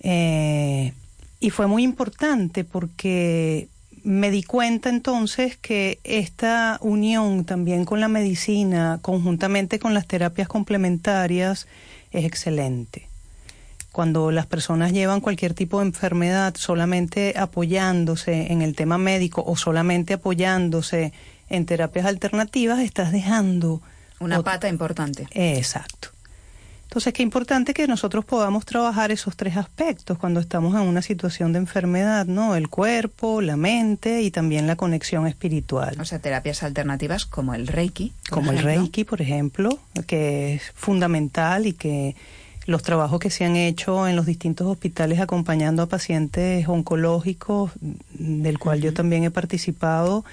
[0.01, 0.93] Eh,
[1.41, 3.69] y fue muy importante porque
[4.05, 10.47] me di cuenta entonces que esta unión también con la medicina, conjuntamente con las terapias
[10.47, 11.67] complementarias,
[12.13, 13.09] es excelente.
[13.93, 19.57] Cuando las personas llevan cualquier tipo de enfermedad solamente apoyándose en el tema médico o
[19.57, 21.13] solamente apoyándose
[21.49, 23.81] en terapias alternativas, estás dejando...
[24.21, 25.27] Una pata importante.
[25.33, 26.14] Exacto.
[26.95, 31.53] Entonces, qué importante que nosotros podamos trabajar esos tres aspectos cuando estamos en una situación
[31.53, 32.55] de enfermedad, ¿no?
[32.55, 35.97] El cuerpo, la mente y también la conexión espiritual.
[36.01, 38.13] O sea, terapias alternativas como el Reiki.
[38.31, 42.15] Como el Reiki, por ejemplo, que es fundamental y que
[42.67, 47.73] los trabajos que se han hecho en los distintos hospitales acompañando a pacientes oncológicos,
[48.13, 50.25] del cual yo también he participado,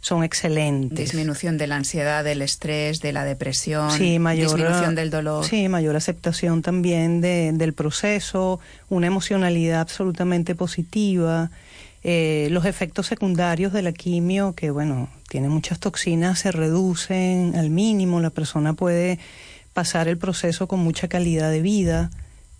[0.00, 0.98] son excelentes.
[0.98, 5.44] Disminución de la ansiedad, del estrés, de la depresión, sí, mayor, disminución del dolor.
[5.44, 11.50] Sí, mayor aceptación también de, del proceso, una emocionalidad absolutamente positiva.
[12.04, 17.70] Eh, los efectos secundarios de la quimio, que bueno, tiene muchas toxinas, se reducen al
[17.70, 19.18] mínimo, la persona puede
[19.74, 22.10] pasar el proceso con mucha calidad de vida.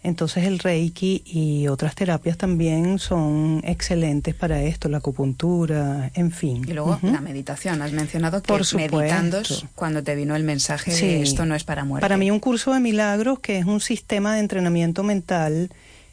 [0.02, 6.64] Entonces el Reiki y otras terapias también son excelentes para esto, la acupuntura, en fin.
[6.68, 9.42] Y luego la meditación, has mencionado que meditando
[9.74, 12.04] cuando te vino el mensaje de esto no es para muerte.
[12.04, 15.70] Para mí un curso de milagros que es un sistema de entrenamiento mental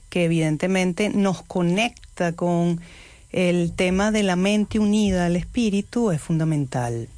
[0.09, 2.81] que evidentemente nos conecta con
[3.35, 7.09] el tema de la mente unida al espíritu es fundamental.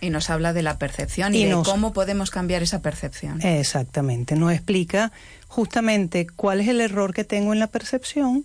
[0.00, 3.42] Y nos habla de la percepción y, de cómo podemos cambiar esa percepción.
[3.42, 5.10] Exactamente, nos explica
[5.48, 8.44] justamente cuál es el error que tengo en la percepción,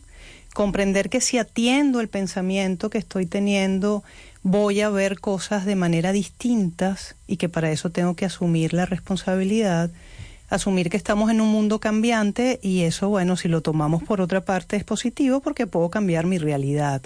[0.55, 4.03] comprender que si atiendo el pensamiento que estoy teniendo,
[4.41, 8.87] voy a ver cosas de manera distintas y que para eso tengo que asumir la
[8.87, 9.91] responsabilidad,
[10.49, 14.41] asumir que estamos en un mundo cambiante y eso, bueno, si lo tomamos por otra
[14.41, 17.01] parte es positivo porque puedo cambiar mi realidad.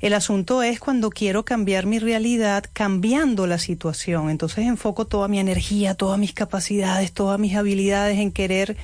[0.00, 4.28] El asunto es cuando quiero cambiar mi realidad cambiando la situación.
[4.28, 8.76] Entonces enfoco toda mi energía, todas mis capacidades, todas mis habilidades en querer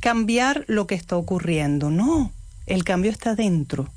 [0.00, 1.90] cambiar lo que está ocurriendo.
[1.90, 2.30] No,
[2.66, 3.88] El cambio está dentro.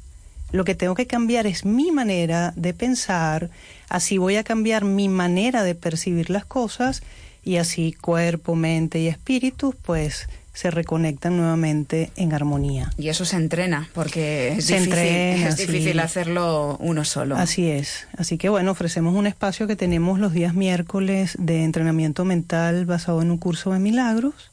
[0.51, 3.49] Lo que tengo que cambiar es mi manera de pensar,
[3.87, 7.03] así voy a cambiar mi manera de percibir las cosas
[7.43, 12.91] y así cuerpo, mente y espíritu pues se reconectan nuevamente en armonía.
[12.97, 17.37] Y eso se entrena, porque es, difícil, es difícil hacerlo uno solo.
[17.37, 18.07] Así es.
[18.17, 23.21] Así que bueno, ofrecemos un espacio que tenemos los días miércoles de entrenamiento mental basado
[23.21, 24.51] en un curso de milagros.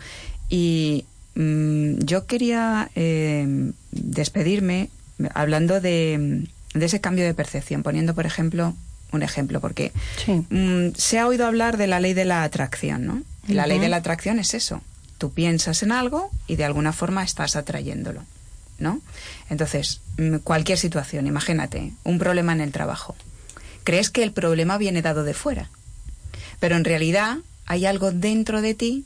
[0.49, 4.90] Y mm, yo quería eh, despedirme
[5.35, 8.75] hablando de, ese cambio de percepción, poniendo, por ejemplo,
[9.12, 9.93] un ejemplo, porque
[10.27, 13.23] mm, se ha oído hablar de la ley de la atracción, ¿no?
[13.49, 14.83] La ley de la atracción es eso.
[15.19, 18.23] Tú piensas en algo y de alguna forma estás atrayéndolo,
[18.79, 19.01] ¿no?
[19.49, 23.16] Entonces, mm, cualquier situación, imagínate, un problema en el trabajo.
[23.85, 25.71] Crees que el problema viene dado de fuera,
[26.59, 29.05] pero en realidad hay algo dentro de ti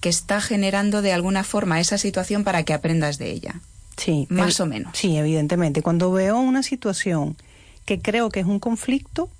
[0.00, 3.60] que está generando de alguna forma esa situación para que aprendas de ella.
[3.96, 4.96] Sí, más o menos.
[4.96, 5.82] Sí, evidentemente.
[5.82, 7.36] Cuando veo una situación
[7.84, 9.30] que creo que es un conflicto,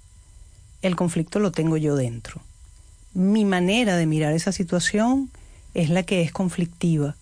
[0.82, 2.42] el conflicto lo tengo yo dentro.
[3.14, 5.30] Mi manera de mirar esa situación
[5.74, 7.16] es la que es conflictiva.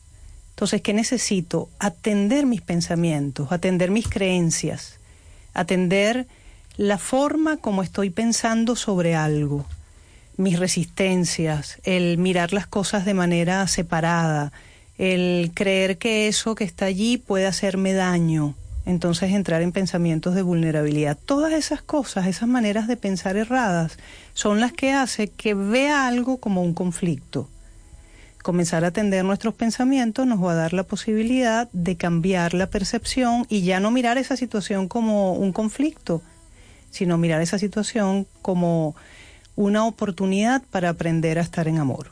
[0.50, 1.70] Entonces, ¿qué necesito?
[1.78, 4.98] Atender mis pensamientos, atender mis creencias,
[5.54, 6.26] atender
[6.76, 9.66] la forma como estoy pensando sobre algo,
[10.36, 14.52] mis resistencias, el mirar las cosas de manera separada,
[14.98, 18.54] el creer que eso que está allí puede hacerme daño,
[18.86, 21.18] entonces entrar en pensamientos de vulnerabilidad.
[21.24, 23.98] Todas esas cosas, esas maneras de pensar erradas,
[24.34, 27.48] son las que hace que vea algo como un conflicto.
[28.42, 33.44] Comenzar a atender nuestros pensamientos nos va a dar la posibilidad de cambiar la percepción
[33.50, 36.22] y ya no mirar esa situación como un conflicto,
[36.90, 38.94] sino mirar esa situación como
[39.56, 42.10] una oportunidad para aprender a estar en amor.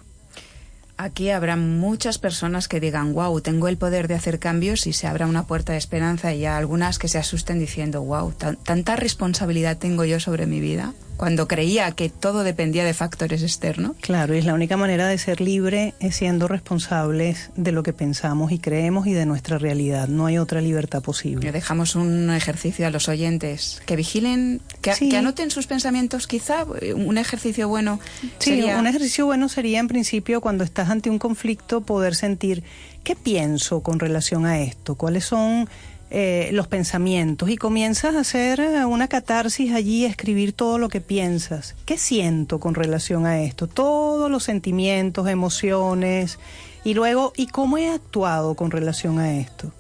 [0.96, 5.06] Aquí habrá muchas personas que digan, wow, tengo el poder de hacer cambios y se
[5.06, 10.04] abra una puerta de esperanza y algunas que se asusten diciendo, wow, tanta responsabilidad tengo
[10.04, 13.96] yo sobre mi vida cuando creía que todo dependía de factores externos.
[14.00, 17.92] Claro, y es la única manera de ser libre es siendo responsables de lo que
[17.92, 20.06] pensamos y creemos y de nuestra realidad.
[20.06, 21.44] No hay otra libertad posible.
[21.44, 26.64] Le dejamos un ejercicio a los oyentes, que vigilen, que, anoten sus pensamientos quizá.
[26.94, 27.98] Un ejercicio bueno
[28.38, 32.62] sí, un ejercicio bueno sería en principio cuando estás ante un conflicto poder sentir
[33.02, 35.68] qué pienso con relación a esto, cuáles son
[36.10, 40.88] eh, los pensamientos y comienzas a hacer eh, una catarsis allí, a escribir todo lo
[40.88, 41.74] que piensas.
[41.84, 43.66] ¿Qué siento con relación a esto?
[43.66, 46.38] Todos los sentimientos, emociones
[46.82, 49.70] y luego, ¿y cómo he actuado con relación a esto?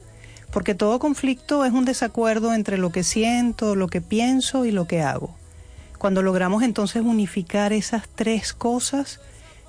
[0.52, 4.86] Porque todo conflicto es un desacuerdo entre lo que siento, lo que pienso y lo
[4.86, 5.34] que hago.
[5.96, 9.20] Cuando logramos entonces unificar esas tres cosas,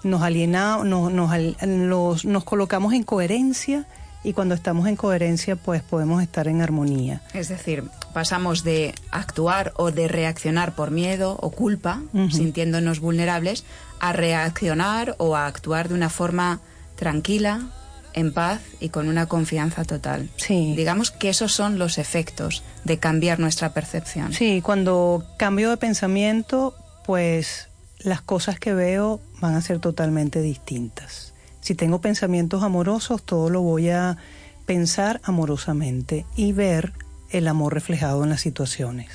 [0.03, 3.87] nos alienamos, nos, nos colocamos en coherencia
[4.23, 7.21] y cuando estamos en coherencia pues podemos estar en armonía.
[7.33, 12.01] Es decir, pasamos de actuar o de reaccionar por miedo o culpa,
[12.31, 13.63] sintiéndonos vulnerables,
[13.99, 16.59] a reaccionar o a actuar de una forma
[16.95, 17.69] tranquila,
[18.13, 20.29] en paz y con una confianza total.
[20.35, 20.73] Sí.
[20.75, 24.33] Digamos que esos son los efectos de cambiar nuestra percepción.
[24.33, 31.28] Sí, cuando cambio de pensamiento, pues las cosas que veo van a ser totalmente distintas.
[31.61, 34.17] Si tengo pensamientos amorosos, todo lo voy a
[34.65, 36.93] pensar amorosamente y ver
[37.31, 39.09] el amor reflejado en las situaciones.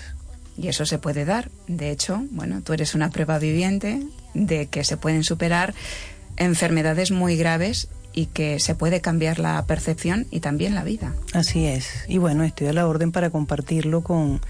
[0.56, 1.50] Y eso se puede dar.
[1.66, 4.02] De hecho, bueno, tú eres una prueba viviente
[4.34, 5.74] de que se pueden superar
[6.36, 11.14] enfermedades muy graves y que se puede cambiar la percepción y también la vida.
[11.32, 12.04] Así es.
[12.08, 14.40] Y bueno, estoy a la orden para compartirlo con,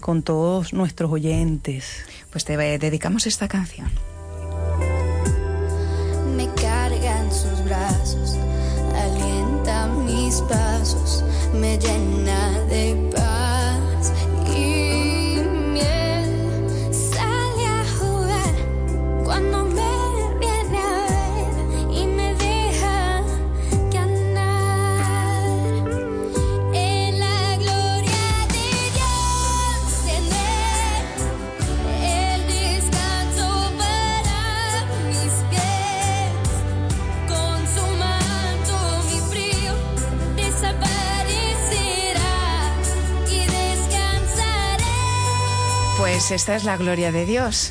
[0.00, 2.04] con todos nuestros oyentes.
[2.30, 3.90] Pues te dedicamos esta canción.
[10.48, 11.24] Pasos.
[11.52, 13.05] Me llena de
[46.26, 47.70] Pues esta es la gloria de Dios.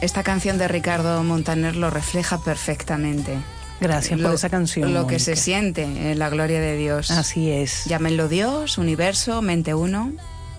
[0.00, 3.38] Esta canción de Ricardo Montaner lo refleja perfectamente.
[3.80, 4.92] Gracias por esa canción.
[4.92, 7.12] Lo que se siente en la gloria de Dios.
[7.12, 7.84] Así es.
[7.84, 10.10] Llámenlo Dios, universo, mente uno.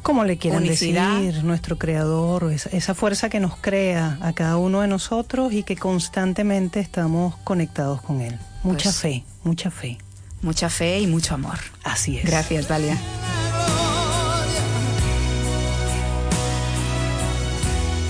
[0.03, 0.97] Como le quieran decir,
[1.43, 6.79] nuestro creador, esa, fuerza que nos crea a cada uno de nosotros y que constantemente
[6.79, 8.39] estamos conectados con él.
[8.63, 9.97] Mucha pues fe, mucha fe.
[10.41, 11.59] Mucha fe y mucho amor.
[11.83, 12.23] Así es.
[12.23, 12.97] Gracias, Dalia.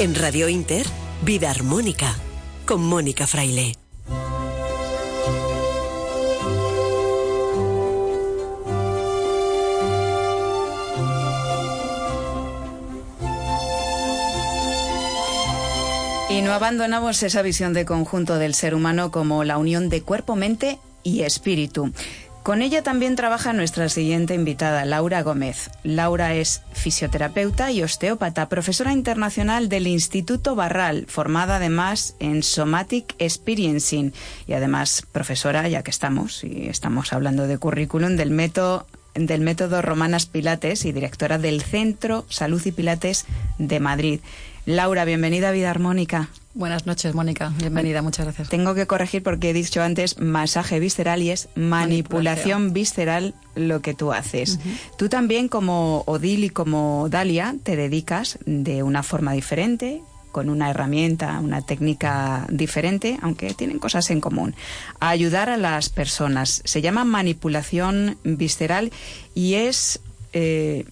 [0.03, 0.85] En Radio Inter,
[1.21, 2.13] Vida Armónica,
[2.65, 3.77] con Mónica Fraile.
[16.29, 20.35] Y no abandonamos esa visión de conjunto del ser humano como la unión de cuerpo,
[20.35, 21.93] mente y espíritu.
[22.43, 25.69] Con ella también trabaja nuestra siguiente invitada, Laura Gómez.
[25.83, 34.11] Laura es fisioterapeuta y osteópata, profesora internacional del Instituto Barral, formada además en Somatic Experiencing
[34.45, 39.81] y además profesora, ya que estamos, y estamos hablando de currículum, del método del método
[39.81, 43.25] Romanas Pilates y directora del Centro Salud y Pilates
[43.59, 44.19] de Madrid.
[44.65, 46.29] Laura, bienvenida a Vida Armónica.
[46.53, 47.51] Buenas noches, Mónica.
[47.57, 48.47] Bienvenida, muchas gracias.
[48.47, 53.93] Tengo que corregir porque he dicho antes masaje visceral y es manipulación, visceral lo que
[53.93, 54.59] tú haces.
[54.97, 60.01] Tú también, como Odil y como Dalia, te dedicas de una forma diferente,
[60.31, 64.55] con una herramienta, una técnica diferente, aunque tienen cosas en común,
[64.99, 66.61] a ayudar a las personas.
[66.63, 68.91] Se llama manipulación visceral
[69.35, 69.99] y es
[70.33, 70.85] eh,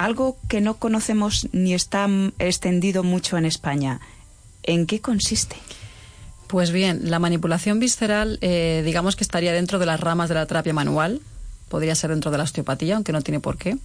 [0.00, 4.00] algo que no conocemos ni está extendido mucho en España.
[4.62, 5.56] ¿En qué consiste?
[6.46, 10.46] Pues bien, la manipulación visceral, eh, digamos que estaría dentro de las ramas de la
[10.46, 11.20] terapia manual,
[11.68, 13.76] podría ser dentro de la osteopatía, aunque no tiene por qué.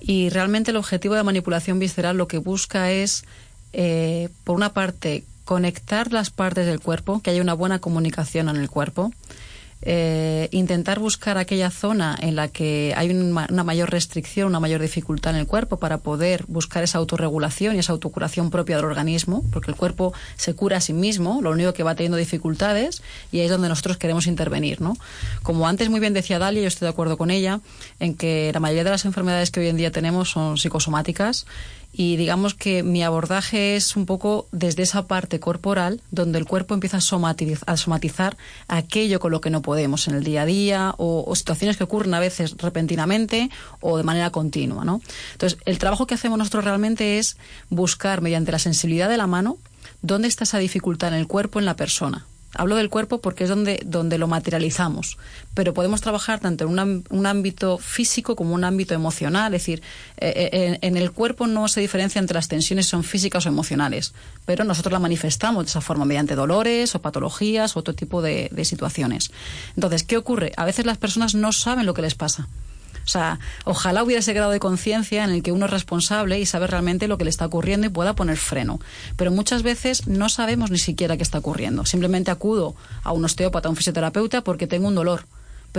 [0.00, 3.24] Y realmente el objetivo de la manipulación visceral lo que busca es,
[3.72, 8.56] eh, por una parte, conectar las partes del cuerpo, que haya una buena comunicación en
[8.56, 9.12] el cuerpo,
[9.88, 15.32] eh, intentar buscar aquella zona en la que hay una mayor restricción, una mayor dificultad
[15.34, 19.70] en el cuerpo para poder buscar esa autorregulación y esa autocuración propia del organismo, porque
[19.70, 23.44] el cuerpo se cura a sí mismo, lo único que va teniendo dificultades y ahí
[23.44, 24.96] es donde nosotros queremos intervenir, ¿no?
[25.44, 27.60] Como antes muy bien decía Dalia, yo estoy de acuerdo con ella
[28.00, 31.46] en que la mayoría de las enfermedades que hoy en día tenemos son psicosomáticas
[31.98, 36.74] y digamos que mi abordaje es un poco desde esa parte corporal donde el cuerpo
[36.74, 38.36] empieza a, somatizar
[38.68, 42.12] aquello con lo que no podemos en el día a día o, situaciones que ocurren
[42.12, 43.48] a veces repentinamente
[43.80, 44.84] o de manera continua.
[44.84, 45.00] ¿no?
[45.32, 47.38] Entonces, el trabajo que hacemos nosotros realmente es
[47.70, 49.56] buscar mediante la sensibilidad de la mano
[50.02, 52.26] dónde está esa dificultad en el cuerpo, en la persona.
[52.56, 55.18] Hablo del cuerpo porque es donde, donde lo materializamos,
[55.54, 59.54] pero podemos trabajar tanto en un, ámbito físico como un ámbito emocional.
[59.54, 59.82] Es decir,
[60.18, 64.14] eh, eh, en, el cuerpo no se diferencia entre las tensiones son físicas o emocionales,
[64.44, 68.64] pero nosotros la manifestamos de esa forma mediante dolores o patologías o otro tipo de
[68.64, 69.30] situaciones.
[69.74, 70.52] Entonces, ¿qué ocurre?
[70.56, 72.48] A veces las personas no saben lo que les pasa.
[73.06, 76.46] O sea, ojalá hubiera ese grado de conciencia en el que uno es responsable y
[76.46, 78.80] sabe realmente lo que le está ocurriendo y pueda poner freno.
[79.16, 81.86] Pero muchas veces no sabemos ni siquiera qué está ocurriendo.
[81.86, 85.24] Simplemente acudo a un osteópata, a un fisioterapeuta porque tengo un dolor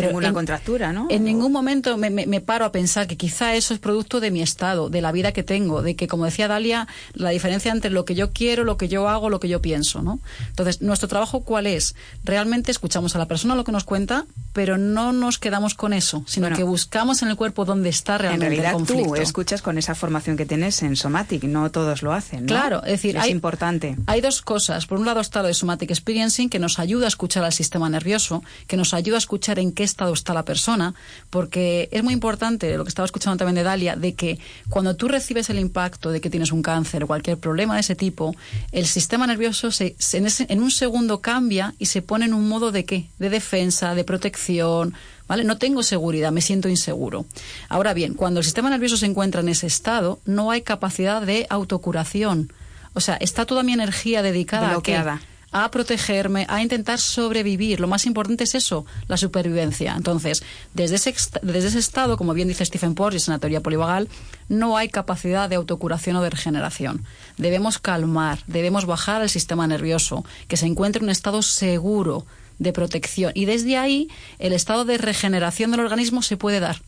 [0.02, 1.08] pero una contractura, ¿no?
[1.10, 4.42] En ningún momento me, me, paro a pensar que quizá eso es producto de mi
[4.42, 8.06] estado, de la vida que tengo, de que, como decía Dalia, la diferencia entre lo
[8.06, 10.20] que yo quiero, lo que yo hago, lo que yo pienso, ¿no?
[10.50, 11.96] Entonces, nuestro trabajo, ¿cuál es?
[12.24, 16.24] Realmente escuchamos a la persona lo que nos cuenta, pero no nos quedamos con eso,
[16.28, 19.14] sino que buscamos en el cuerpo dónde está realmente en realidad, el conflicto.
[19.14, 22.48] tú escuchas con esa formación que tienes en Somatic, no todos lo hacen, ¿no?
[22.48, 23.98] Claro, es decir, es importante.
[24.06, 24.86] Hay dos cosas.
[24.86, 27.90] Por un lado está lo de Somatic Experiencing, que nos ayuda a escuchar al sistema
[27.90, 30.94] nervioso, que nos ayuda a escuchar en qué estado está la persona
[31.30, 35.08] porque es muy importante, lo que estaba escuchando también de Dalia, de que cuando tú
[35.08, 38.36] recibes el impacto de que tienes un cáncer o cualquier problema de ese tipo,
[38.72, 42.86] el sistema nervioso se, en, un segundo cambia y se pone en un modo de
[42.86, 43.10] qué?
[43.20, 44.94] De defensa, de protección,
[45.28, 45.44] ¿Vale?
[45.44, 47.26] No tengo seguridad, me siento inseguro.
[47.68, 51.46] Ahora bien, cuando el sistema nervioso se encuentra en ese estado, no hay capacidad de
[51.50, 52.54] autocuración.
[52.94, 55.20] O sea, está toda mi energía dedicada a
[55.52, 57.80] a protegerme, a intentar sobrevivir.
[57.80, 59.94] Lo más importante es eso, la supervivencia.
[59.96, 60.44] Entonces,
[60.74, 64.10] desde ese, desde ese estado, como bien dice Stephen Porges en la teoría polivagal,
[64.50, 67.06] no hay capacidad de autocuración o de regeneración.
[67.38, 72.26] Debemos calmar, debemos bajar el sistema nervioso, que se encuentre en un estado seguro
[72.60, 73.32] de protección.
[73.36, 76.82] Y desde ahí, el estado de regeneración del organismo se puede dar.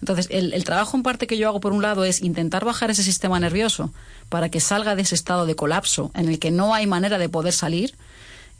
[0.00, 3.04] Entonces, el, trabajo en parte que yo hago, por un lado, es intentar bajar ese
[3.04, 3.92] sistema nervioso
[4.32, 7.28] para que salga de ese estado de colapso en el que no hay manera de
[7.28, 7.94] poder salir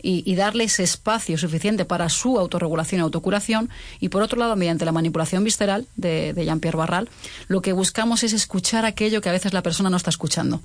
[0.03, 3.71] y, darle ese espacio suficiente para su autorregulación y autocuración.
[3.99, 7.09] Y por otro lado, mediante la manipulación visceral de, de Jean-Pierre Barral,
[7.49, 10.61] lo que buscamos es escuchar aquello que a veces la persona no está escuchando.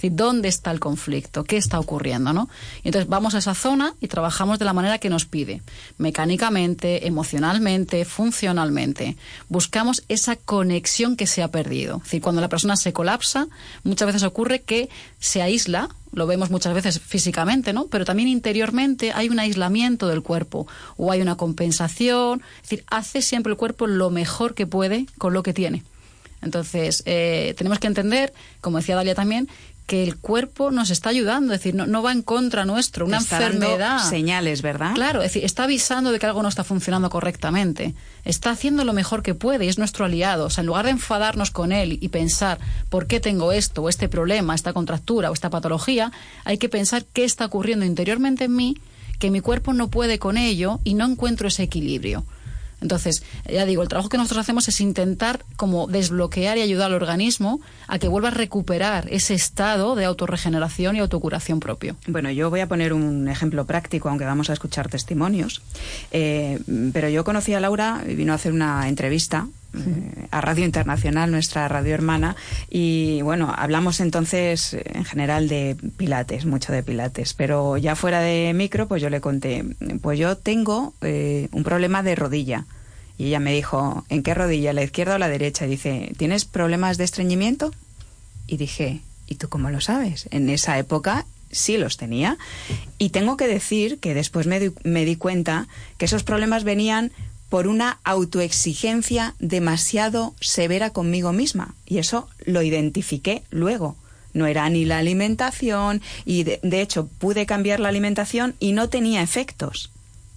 [0.00, 1.44] Decir, ¿dónde está el conflicto?
[1.44, 2.32] ¿Qué está ocurriendo?
[2.32, 2.48] ¿no?
[2.82, 5.60] Y entonces vamos a esa zona y trabajamos de la manera que nos pide,
[5.98, 9.18] mecánicamente, emocionalmente, funcionalmente.
[9.50, 11.98] Buscamos esa conexión que se ha perdido.
[11.98, 13.48] Es decir, cuando la persona se colapsa,
[13.84, 14.88] muchas veces ocurre que
[15.18, 17.86] se aísla, lo vemos muchas veces físicamente, ¿no?
[17.88, 22.42] Pero también interiormente hay un aislamiento del cuerpo o hay una compensación.
[22.56, 25.84] Es decir, hace siempre el cuerpo lo mejor que puede con lo que tiene.
[26.42, 29.48] Entonces, eh, tenemos que entender, como decía Dalia también,
[29.90, 34.08] que el cuerpo nos está ayudando, es decir, no, va en contra nuestro, una enfermedad.
[34.08, 34.94] señales, ¿verdad?
[34.94, 37.96] Claro, es decir, está avisando de que algo no está funcionando correctamente.
[38.24, 40.46] Está haciendo lo mejor que puede y es nuestro aliado.
[40.46, 43.88] O sea, en lugar de enfadarnos con él y pensar por qué tengo esto o
[43.88, 46.12] este problema, esta contractura o esta patología,
[46.44, 48.76] hay que pensar qué está ocurriendo interiormente en mí,
[49.18, 52.24] que mi cuerpo no puede con ello y no encuentro ese equilibrio.
[52.80, 56.94] Entonces, ya digo, el trabajo que nosotros hacemos es intentar como desbloquear y ayudar al
[56.94, 61.96] organismo a que vuelva a recuperar ese estado de autorregeneración y autocuración propio.
[62.06, 65.62] Bueno, yo voy a poner un ejemplo práctico, aunque vamos a escuchar testimonios.
[66.10, 66.58] Eh,
[66.92, 69.46] pero yo conocí a Laura, vino a hacer una entrevista
[70.30, 72.36] a Radio Internacional, nuestra radio hermana,
[72.68, 78.20] y bueno, hablamos entonces eh, en general de pilates, mucho de pilates, pero ya fuera
[78.20, 79.64] de micro, pues yo le conté,
[80.02, 82.66] pues yo tengo eh, un problema de rodilla.
[83.18, 84.72] Y ella me dijo, ¿en qué rodilla?
[84.72, 85.66] ¿La izquierda o la derecha?
[85.66, 87.70] Y dice, ¿tienes problemas de estreñimiento?
[88.46, 90.26] Y dije, ¿y tú cómo lo sabes?
[90.30, 92.38] En esa época sí los tenía.
[92.98, 95.68] Y tengo que decir que después me, me di cuenta
[95.98, 97.12] que esos problemas venían
[97.50, 101.74] por una autoexigencia demasiado severa conmigo misma.
[101.84, 103.96] Y eso lo identifiqué luego.
[104.32, 109.22] No era ni la alimentación y de, hecho pude cambiar la alimentación y no tenía
[109.22, 109.90] efectos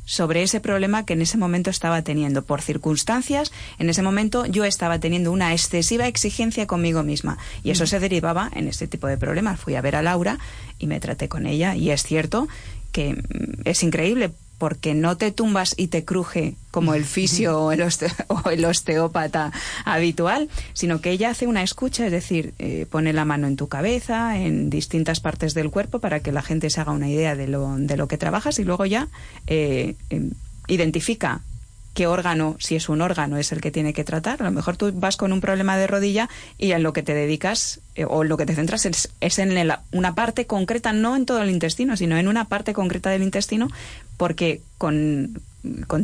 [0.06, 2.44] sobre ese problema que en ese momento estaba teniendo.
[2.44, 7.84] Por circunstancias, en ese momento yo estaba teniendo una excesiva exigencia conmigo misma y eso
[7.84, 7.88] mm.
[7.88, 9.60] se derivaba en este tipo de problemas.
[9.60, 10.40] Fui a ver a Laura
[10.80, 12.48] y me traté con ella y es cierto
[12.92, 14.32] que mm, es increíble
[14.64, 19.52] porque no te tumbas y te cruje como el fisio o el, osteópata
[19.84, 23.68] habitual, sino que ella hace una escucha, es decir, eh, pone la mano en tu
[23.68, 27.50] cabeza, en distintas partes del cuerpo, para que la gente se haga una idea de
[27.50, 29.10] lo, de lo que trabajas y luego ya
[29.48, 30.32] eh, em,
[30.70, 31.42] identifica
[31.94, 34.42] qué órgano, si es un órgano, es el que tiene que tratar.
[34.42, 37.14] A lo mejor tú vas con un problema de rodilla y en lo que te
[37.14, 41.42] dedicas eh, o lo que te centras es, en una parte concreta, no en todo
[41.42, 43.68] el intestino, sino en una parte concreta del intestino,
[44.24, 45.42] porque con,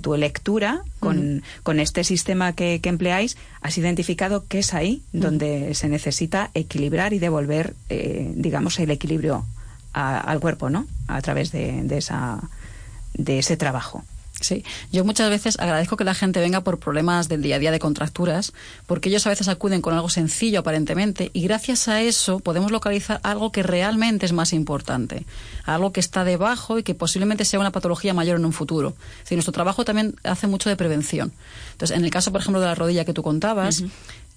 [0.01, 6.51] tu lectura, con, este sistema que, empleáis, has identificado que es ahí donde se necesita
[6.53, 9.45] equilibrar y devolver, eh, digamos, el equilibrio
[9.93, 10.86] al cuerpo, ¿no?
[11.07, 12.41] A través de, de, esa,
[13.13, 14.03] de ese trabajo.
[14.41, 17.71] Sí, yo muchas veces agradezco que la gente venga por problemas del día a día
[17.71, 18.53] de contracturas,
[18.87, 23.19] porque ellos a veces acuden con algo sencillo aparentemente y gracias a eso podemos localizar
[23.23, 25.25] algo que realmente es más importante,
[25.65, 28.95] algo que está debajo y que posiblemente sea una patología mayor en un futuro.
[29.23, 31.33] Si nuestro trabajo también hace mucho de prevención.
[31.73, 33.83] Entonces, en el caso, por ejemplo, de la rodilla que tú contabas,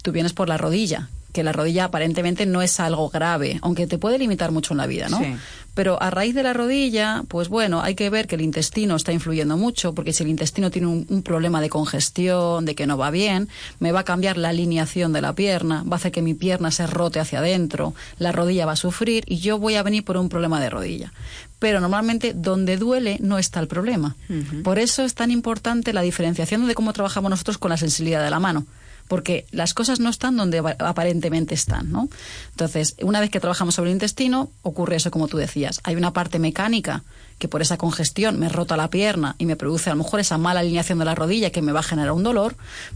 [0.02, 3.98] tú vienes por la rodilla, que la rodilla aparentemente no es algo grave, aunque te
[3.98, 5.18] puede limitar mucho en la vida, ¿no?
[5.18, 5.34] Sí.
[5.74, 9.12] Pero a raíz de la rodilla, pues bueno, hay que ver que el intestino está
[9.12, 13.10] influyendo mucho, porque si el intestino tiene un, problema de congestión, de que no va
[13.10, 16.34] bien, me va a cambiar la alineación de la pierna, va a hacer que mi
[16.34, 20.04] pierna se rote hacia adentro, la rodilla va a sufrir y yo voy a venir
[20.04, 21.12] por un problema de rodilla.
[21.58, 24.16] Pero normalmente donde duele no está el problema.
[24.64, 28.30] Por eso es tan importante la diferenciación de cómo trabajamos nosotros con la sensibilidad de
[28.30, 28.66] la mano
[29.08, 32.08] porque las cosas no están donde aparentemente están, ¿no?
[32.50, 35.80] Entonces, una vez que trabajamos sobre el intestino, ocurre eso como tú decías.
[35.84, 37.02] Hay una parte mecánica
[37.42, 40.38] que por esa congestión me rota la pierna y me produce a lo mejor esa
[40.38, 42.54] mala alineación de la rodilla que me va a generar un dolor,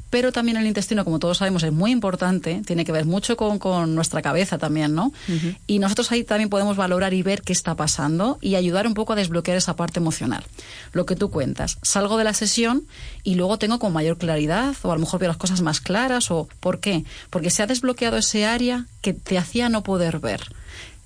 [0.08, 3.96] pero también el intestino, como todos sabemos, es muy importante, tiene que ver mucho con,
[3.96, 5.12] nuestra cabeza también, ¿no?
[5.66, 9.14] Y nosotros ahí también podemos valorar y ver qué está pasando y ayudar un poco
[9.14, 10.44] a desbloquear esa parte emocional.
[10.92, 12.84] Lo que tú cuentas, salgo de la sesión
[13.24, 16.30] y luego tengo con mayor claridad o a lo mejor veo las cosas más claras
[16.30, 17.02] o ¿por qué?
[17.30, 20.42] Porque se ha desbloqueado ese área que te hacía no poder ver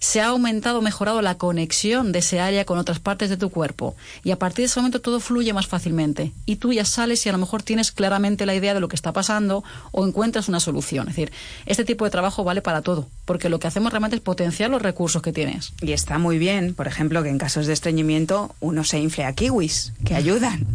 [0.00, 3.94] se ha aumentado, mejorado la conexión de ese área con otras partes de tu cuerpo.
[4.24, 6.32] Y a partir de ese momento todo fluye más fácilmente.
[6.46, 8.96] Y tú ya sales y a lo mejor tienes claramente la idea de lo que
[8.96, 11.08] está pasando o encuentras una solución.
[11.08, 11.32] Es decir,
[11.66, 14.80] este tipo de trabajo vale para todo, porque lo que hacemos realmente es potenciar los
[14.80, 15.74] recursos que tienes.
[15.82, 19.34] Y está muy bien, por ejemplo, que en casos de estreñimiento uno se infle a
[19.34, 20.66] kiwis, que ayudan,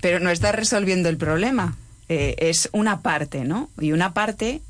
[0.00, 1.76] pero no está resolviendo el problema.
[2.08, 3.68] Eh, es una parte, ¿no?
[3.78, 4.62] Y una parte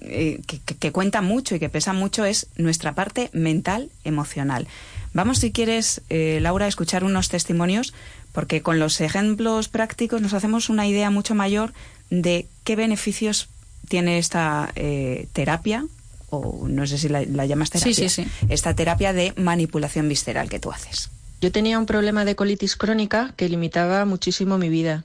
[0.00, 4.66] eh, que, cuenta mucho y que pesa mucho es nuestra parte mental, emocional.
[5.12, 7.94] Vamos, si quieres, eh, Laura, a escuchar unos testimonios,
[8.32, 11.72] porque con los ejemplos prácticos nos hacemos una idea mucho mayor
[12.10, 13.48] de qué beneficios
[13.88, 15.86] tiene esta eh, terapia
[16.30, 18.46] o no sé si la, llamas terapia, sí, sí, sí.
[18.48, 21.10] esta terapia de manipulación visceral que tú haces.
[21.40, 25.04] Yo tenía un problema de colitis crónica que limitaba muchísimo mi vida.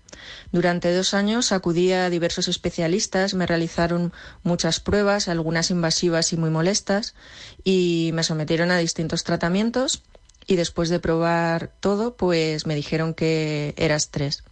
[0.52, 4.12] Durante dos años acudí a diversos especialistas, me realizaron
[4.44, 7.16] muchas pruebas, algunas invasivas y muy molestas,
[7.64, 10.04] y me sometieron a distintos tratamientos.
[10.46, 14.44] Y después de probar todo, pues me dijeron que era estrés.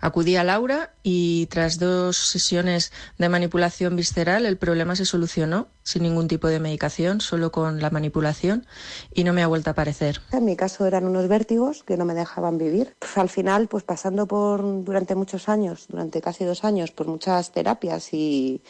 [0.00, 6.02] Acudí a Laura y tras dos sesiones de manipulación visceral el problema se solucionó sin
[6.02, 8.66] ningún tipo de medicación, solo con la manipulación
[9.12, 10.20] y no me ha vuelto a aparecer.
[10.32, 12.94] En mi caso eran unos vértigos que no me dejaban vivir.
[12.98, 17.52] Pues al final, pues pasando por durante muchos años, durante casi dos años, por muchas
[17.52, 18.62] terapias y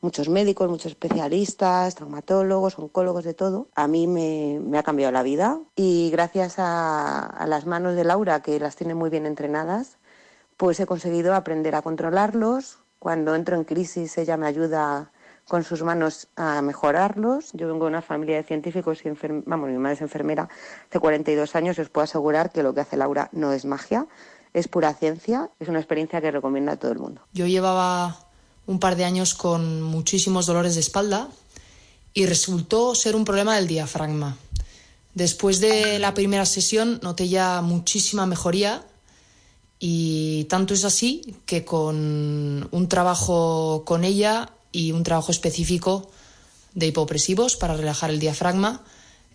[0.00, 3.68] muchos médicos, muchos especialistas, traumatólogos, oncólogos, de todo.
[3.74, 8.60] A mí me, ha cambiado la vida y gracias a las manos de Laura, que
[8.60, 9.98] las tiene muy bien entrenadas,
[10.58, 12.80] pues he conseguido aprender a controlarlos.
[12.98, 15.12] Cuando entro en crisis, ella me ayuda
[15.46, 17.52] con sus manos a mejorarlos.
[17.54, 19.10] Yo vengo de una familia de científicos y
[19.46, 20.48] vamos, mi madre es enfermera
[20.88, 24.08] hace 42 años y os puedo asegurar que lo que hace Laura no es magia,
[24.52, 27.22] es pura ciencia, es una experiencia que recomiendo a todo el mundo.
[27.32, 28.18] Yo llevaba
[28.66, 31.28] un par de años con muchísimos dolores de espalda
[32.12, 34.36] y resultó ser un problema del diafragma.
[35.14, 38.84] Después de la primera sesión noté ya muchísima mejoría
[39.80, 46.10] y tanto es así que con un trabajo con ella y un trabajo específico
[46.74, 48.82] de hipopresivos para relajar el diafragma,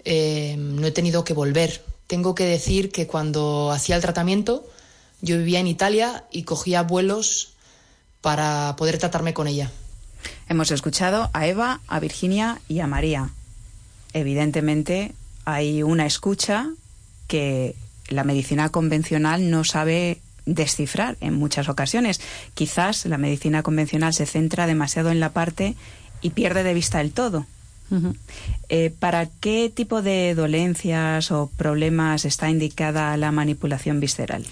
[0.06, 1.84] eh, no he tenido que volver.
[2.08, 4.68] Tengo que decir que cuando hacía el tratamiento,
[5.22, 7.54] yo vivía en Italia y cogía vuelos
[8.22, 9.72] para poder tratarme con ella.
[10.50, 13.30] Hemos escuchado a Eva, a Virginia y a María.
[14.14, 15.14] Evidentemente
[15.46, 16.70] hay una escucha
[17.28, 17.76] que
[18.10, 22.22] la medicina convencional no sabe descifrar en muchas ocasiones.
[22.54, 25.76] Quizás la medicina convencional se centra demasiado en la parte
[26.22, 27.46] y pierde de vista el todo.
[28.70, 34.46] Eh, ¿Para qué tipo de dolencias o problemas está indicada la manipulación visceral?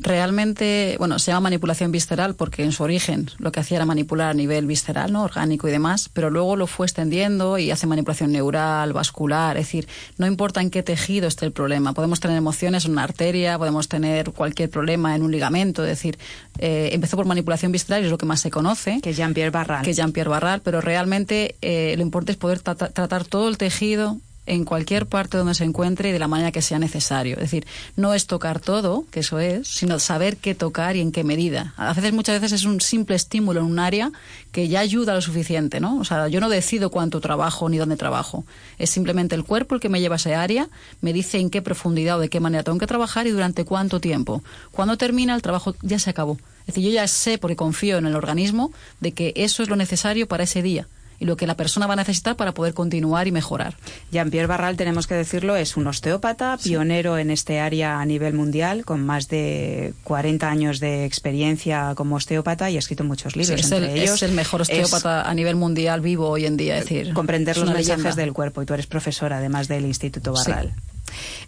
[0.00, 4.30] Realmente, bueno, se llama manipulación visceral porque en su origen lo que hacía era manipular
[4.30, 5.22] a nivel visceral, ¿no?
[5.22, 9.88] Orgánico y demás, pero luego lo fue extendiendo y hace manipulación neural, vascular, es decir,
[10.16, 11.92] no importa en qué tejido esté el problema.
[11.92, 16.18] Podemos tener emociones en una arteria, podemos tener cualquier problema en un ligamento, es decir,
[16.58, 19.00] eh, empezó por manipulación visceral y es lo que más se conoce.
[19.02, 19.84] Que Jean-Pierre Barral.
[19.84, 24.18] Que Jean-Pierre Barral, pero realmente eh, lo importante es poder tratar todo el tejido
[24.50, 27.36] en cualquier parte donde se encuentre y de la manera que sea necesario.
[27.36, 31.12] Es decir, no es tocar todo, que eso es, sino saber qué tocar y en
[31.12, 31.72] qué medida.
[31.76, 34.10] A veces, muchas veces es un simple estímulo en un área
[34.50, 35.98] que ya ayuda lo suficiente, ¿no?
[35.98, 38.44] O sea, yo no decido cuánto trabajo ni dónde trabajo.
[38.76, 40.68] Es simplemente el cuerpo el que me lleva a ese área,
[41.00, 44.00] me dice en qué profundidad o de qué manera tengo que trabajar y durante cuánto
[44.00, 44.42] tiempo.
[44.72, 46.38] Cuando termina, el trabajo ya se acabó.
[46.62, 49.76] Es decir, yo ya sé, porque confío en el organismo, de que eso es lo
[49.76, 50.88] necesario para ese día
[51.20, 53.76] y lo que la persona va a necesitar para poder continuar y mejorar.
[54.10, 58.86] Jean-Pierre Barral, tenemos que decirlo, es un osteópata, pionero en este área a nivel mundial,
[58.86, 63.60] con más de 40 años de experiencia como osteópata y ha escrito muchos libros.
[63.60, 66.78] es, entre el, ellos, es el mejor osteópata a nivel mundial vivo hoy en día.
[66.78, 70.72] Es decir, comprender los mensajes del cuerpo y tú eres profesora además del Instituto Barral.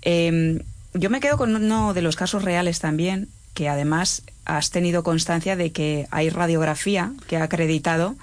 [0.02, 0.60] Em,
[0.92, 5.56] yo me quedo con uno de los casos reales también, que además has tenido constancia
[5.56, 8.16] de que hay radiografía que ha acreditado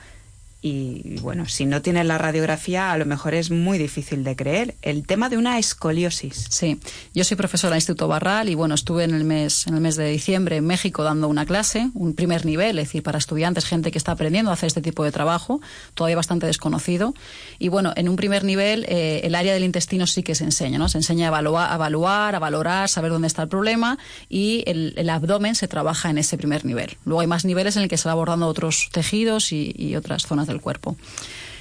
[0.62, 4.76] y bueno, si no tienes la radiografía, a lo mejor es muy difícil de creer.
[4.82, 6.47] El tema de una escoliosis.
[6.49, 6.80] Sí,
[7.14, 9.95] yo soy profesora del Instituto Barral y bueno, estuve en el mes en el mes
[9.95, 13.89] de diciembre en México dando una clase, un primer nivel, es decir, para estudiantes, gente
[13.91, 15.62] que está aprendiendo a hacer este tipo de trabajo,
[15.93, 17.14] todavía bastante desconocido.
[17.57, 20.78] Y bueno, en un primer nivel, eh, el área del intestino sí que se enseña,
[20.78, 20.89] ¿no?
[20.89, 23.97] Se enseña a evaluar, a, evaluar, a valorar, saber dónde está el problema
[24.28, 26.97] y el, abdomen se trabaja en ese primer nivel.
[27.05, 30.24] Luego hay más niveles en el que se va abordando otros tejidos y, y otras
[30.24, 30.97] zonas del cuerpo.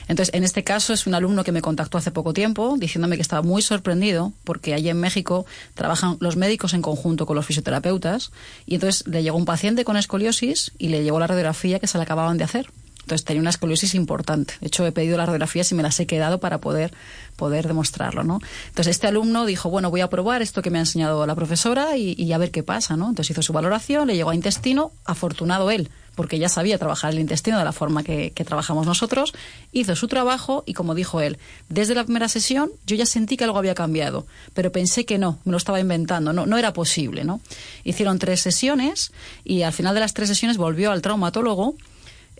[0.09, 3.23] Entonces, en este caso es un alumno que me contactó hace poco tiempo diciéndome que
[3.23, 8.33] estaba muy sorprendido porque allí en México trabajan los médicos en conjunto con los fisioterapeutas
[8.67, 11.99] y entonces le llegó un paciente con escoliosis y le llegó la radiografía que se
[11.99, 12.71] le acababan de hacer.
[13.09, 14.53] Entonces tenía una escoliosis importante.
[14.61, 16.93] De hecho, he pedido las radiografías y me las he quedado para poder,
[17.37, 18.39] poder demostrarlo, ¿no?
[18.67, 21.97] Entonces este alumno dijo, bueno, voy a probar esto que me ha enseñado la profesora
[21.97, 23.09] y, y a ver qué pasa, ¿no?
[23.09, 25.89] Entonces hizo su valoración, le llegó a intestino, afortunado él,
[26.19, 29.33] porque ya sabía trabajar el intestino de la forma que, trabajamos nosotros,
[29.71, 31.39] hizo su trabajo y como dijo él,
[31.69, 35.39] desde la primera sesión yo ya sentí que algo había cambiado, pero pensé que no,
[35.45, 37.41] me lo estaba inventando, no, no era posible, ¿no?
[37.85, 39.13] Hicieron tres sesiones
[39.45, 41.77] y al final de las tres sesiones volvió al traumatólogo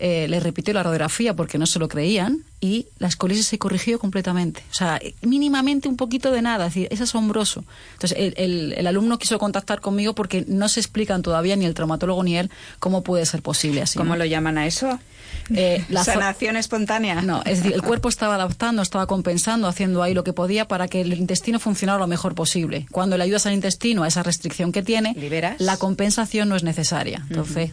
[0.01, 3.99] eh, le repitió la radiografía porque no se lo creían y la escolisis se corrigió
[3.99, 4.63] completamente.
[4.71, 7.65] O sea, mínimamente un poquito de nada, es, decir, es asombroso.
[7.93, 12.23] Entonces, el, el, alumno quiso contactar conmigo porque no se explican todavía ni el traumatólogo
[12.23, 13.97] ni él cómo puede ser posible así.
[13.97, 14.99] ¿Cómo lo llaman a eso?
[15.55, 17.21] Eh, la sanación espontánea.
[17.21, 20.87] No, es decir, el cuerpo estaba adaptando, estaba compensando, haciendo ahí lo que podía para
[20.87, 22.85] que el intestino funcionara lo mejor posible.
[22.91, 25.15] Cuando le ayudas al intestino a esa restricción que tiene,
[25.57, 27.25] la compensación no es necesaria.
[27.29, 27.71] Entonces,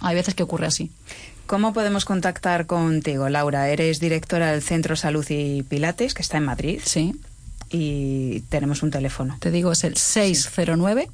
[0.00, 0.90] hay veces que ocurre así.
[1.48, 3.70] ¿Cómo podemos contactar contigo, Laura?
[3.70, 6.78] Eres directora del Centro Salud y Pilates, que está en Madrid.
[6.84, 7.14] Sí.
[7.70, 9.38] Y tenemos un teléfono.
[9.40, 11.08] Te digo, es el 609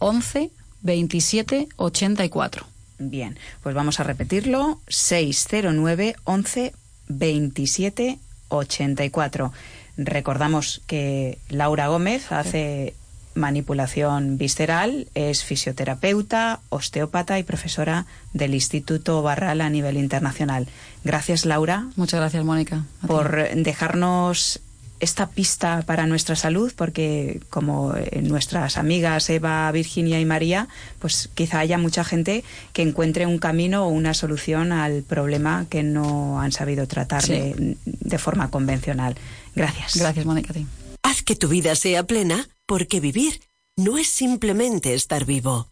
[0.00, 0.50] 11
[0.82, 2.66] 27 84.
[2.98, 4.80] Bien, pues vamos a repetirlo.
[4.88, 6.72] 609 11
[7.06, 9.52] 27 84.
[9.96, 12.94] Recordamos que Laura Gómez hace
[13.34, 20.66] manipulación visceral, es fisioterapeuta, osteópata y profesora del Instituto Barral a nivel internacional.
[21.04, 21.88] Gracias, Laura.
[21.96, 22.84] Muchas gracias, Mónica.
[23.06, 24.60] Por dejarnos
[25.00, 30.68] esta pista para nuestra salud, porque como eh, nuestras amigas Eva, Virginia y María,
[30.98, 35.82] pues quizá haya mucha gente que encuentre un camino o una solución al problema que
[35.82, 39.16] no han sabido tratar de, de, forma convencional.
[39.54, 39.96] Gracias.
[39.96, 40.54] Gracias, Mónica.
[41.02, 43.40] Haz que tu vida sea plena porque vivir
[43.76, 45.68] no es simplemente estar vivo.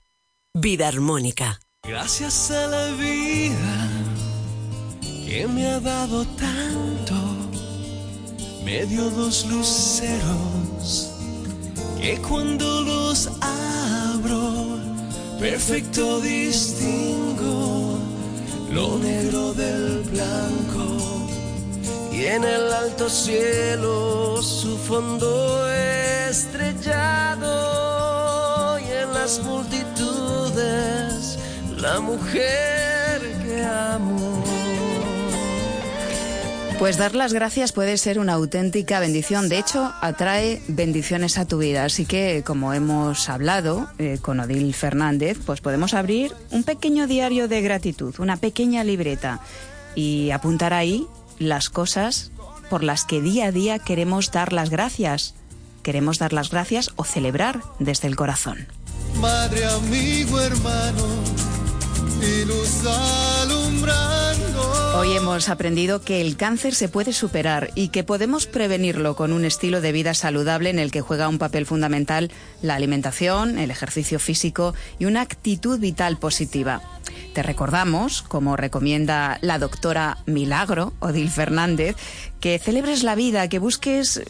[0.54, 1.60] Vida armónica.
[1.82, 3.88] Gracias a la vida
[5.26, 7.14] que me ha dado tanto,
[8.64, 11.10] me dio dos luceros
[11.98, 14.78] que cuando los abro,
[15.38, 17.98] perfecto distingo
[18.70, 21.01] lo negro del blanco
[22.26, 25.68] en el alto cielo su fondo
[26.28, 27.48] estrellado
[28.78, 31.38] y en las multitudes
[31.76, 34.42] la mujer que amo.
[36.78, 39.48] Pues dar las gracias puede ser una auténtica bendición.
[39.48, 41.84] De hecho, atrae bendiciones a tu vida.
[41.84, 47.46] Así que, como hemos hablado eh, con Odil Fernández, pues podemos abrir un pequeño diario
[47.46, 49.40] de gratitud, una pequeña libreta
[49.94, 51.06] y apuntar ahí
[51.38, 52.30] las cosas
[52.70, 55.34] por las que día a día queremos dar las gracias.
[55.82, 58.66] Queremos dar las gracias o celebrar desde el corazón.
[59.20, 61.04] Madre, amigo, hermano,
[64.94, 69.44] Hoy hemos aprendido que el cáncer se puede superar y que podemos prevenirlo con un
[69.44, 72.30] estilo de vida saludable en el que juega un papel fundamental
[72.62, 76.82] la alimentación, el ejercicio físico y una actitud vital positiva.
[77.34, 81.96] Te recordamos, como recomienda la doctora Milagro, Odil Fernández,
[82.40, 84.22] que celebres la vida, que busques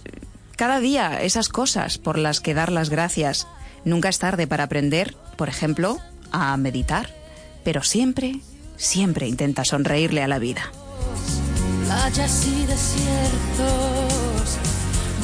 [0.56, 3.46] cada día esas cosas por las que dar las gracias.
[3.84, 5.98] Nunca es tarde para aprender, por ejemplo,
[6.30, 7.21] a meditar,
[7.64, 8.40] pero siempre,
[8.76, 10.62] siempre intenta sonreírle a la vida.
[11.84, 14.58] Playas y desiertos,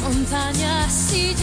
[0.03, 1.35] montañas y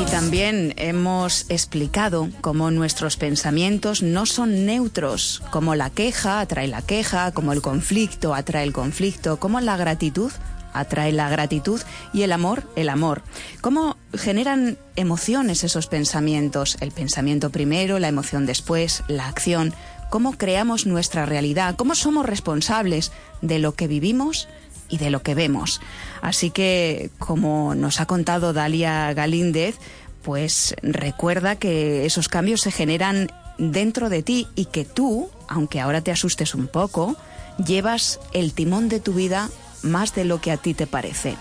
[0.00, 6.82] y también hemos explicado cómo nuestros pensamientos no son neutros, como la queja atrae la
[6.82, 10.30] queja, como el conflicto atrae el conflicto, como la gratitud
[10.72, 11.80] atrae la gratitud
[12.12, 13.22] y el amor, el amor.
[13.60, 16.76] ¿Cómo generan emociones esos pensamientos?
[16.80, 19.74] El pensamiento primero, la emoción después, la acción.
[20.10, 21.76] ¿Cómo creamos nuestra realidad?
[21.76, 23.12] ¿Cómo somos responsables
[23.42, 24.48] de lo que vivimos
[24.88, 25.80] y de lo que vemos.
[26.22, 29.76] Así que, como nos ha contado Dalia Galíndez,
[30.22, 36.00] pues recuerda que esos cambios se generan dentro de ti y que tú, aunque ahora
[36.00, 37.16] te asustes un poco,
[37.64, 39.50] llevas el timón de tu vida
[39.82, 41.36] más de lo que a ti te parece.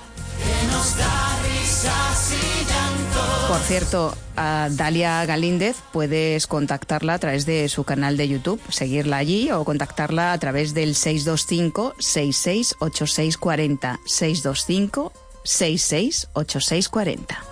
[3.47, 9.15] Por cierto, a Dalia Galíndez puedes contactarla a través de su canal de YouTube, seguirla
[9.17, 15.13] allí o contactarla a través del 625 668640 625
[15.43, 17.43] 668640.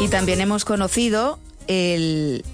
[0.00, 2.44] Y también hemos conocido el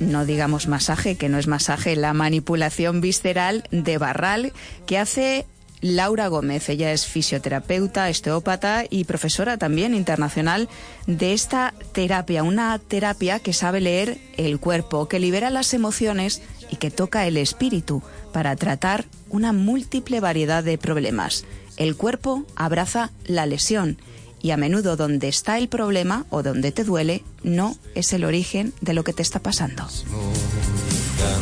[0.00, 4.52] no digamos masaje, que no es masaje, la manipulación visceral de Barral
[4.86, 5.46] que hace
[5.82, 6.68] Laura Gómez.
[6.68, 10.68] Ella es fisioterapeuta, osteópata y profesora también internacional
[11.06, 16.40] de esta terapia, una terapia que sabe leer el cuerpo, que libera las emociones
[16.70, 21.44] y que toca el espíritu para tratar una múltiple variedad de problemas.
[21.76, 23.98] El cuerpo abraza la lesión
[24.42, 28.72] y a menudo donde está el problema o donde te duele no es el origen
[28.80, 29.86] de lo que te está pasando.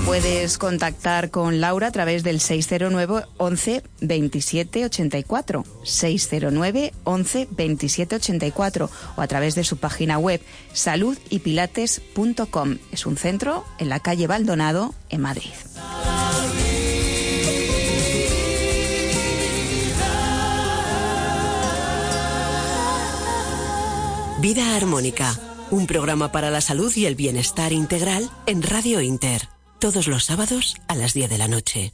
[0.04, 8.90] Puedes contactar con Laura a través del 609 11 27 84, 609 11 27 84
[9.16, 10.40] o a través de su página web
[10.72, 12.78] saludypilates.com.
[12.92, 15.50] Es un centro en la calle Baldonado, en Madrid.
[24.40, 25.38] Vida Armónica,
[25.70, 30.76] un programa para la salud y el bienestar integral en Radio Inter, todos los sábados
[30.88, 31.92] a las 10 de la noche.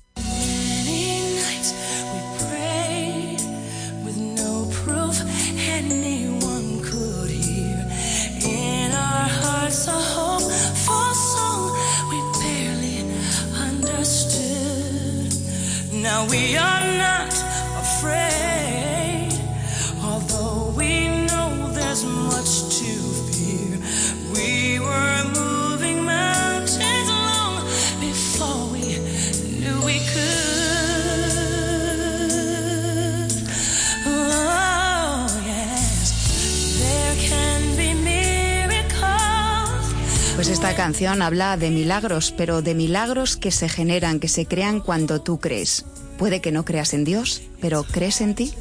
[40.87, 45.41] Canción habla de milagros, pero de milagros que se generan, que se crean cuando tú
[45.41, 45.85] crees.
[46.17, 48.55] Puede que no creas en Dios, pero ¿crees en ti?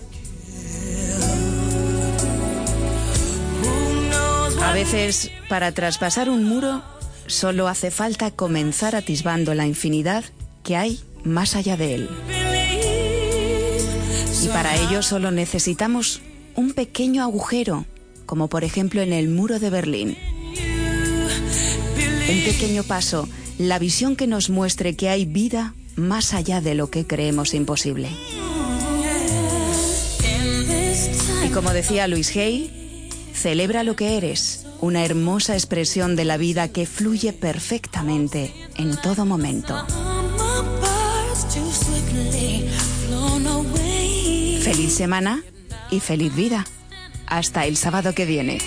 [4.59, 6.81] A veces, para traspasar un muro,
[7.27, 10.23] solo hace falta comenzar atisbando la infinidad
[10.63, 12.09] que hay más allá de él.
[14.43, 16.23] Y para ello solo necesitamos
[16.55, 17.85] un pequeño agujero,
[18.25, 20.17] como por ejemplo en el muro de Berlín.
[22.27, 26.89] Un pequeño paso, la visión que nos muestre que hay vida más allá de lo
[26.89, 28.09] que creemos imposible.
[31.45, 36.67] Y como decía Luis Hay, celebra lo que eres, una hermosa expresión de la vida
[36.69, 39.85] que fluye perfectamente en todo momento.
[44.61, 45.43] Feliz semana
[45.91, 46.65] y feliz vida.
[47.27, 48.57] Hasta el sábado que viene.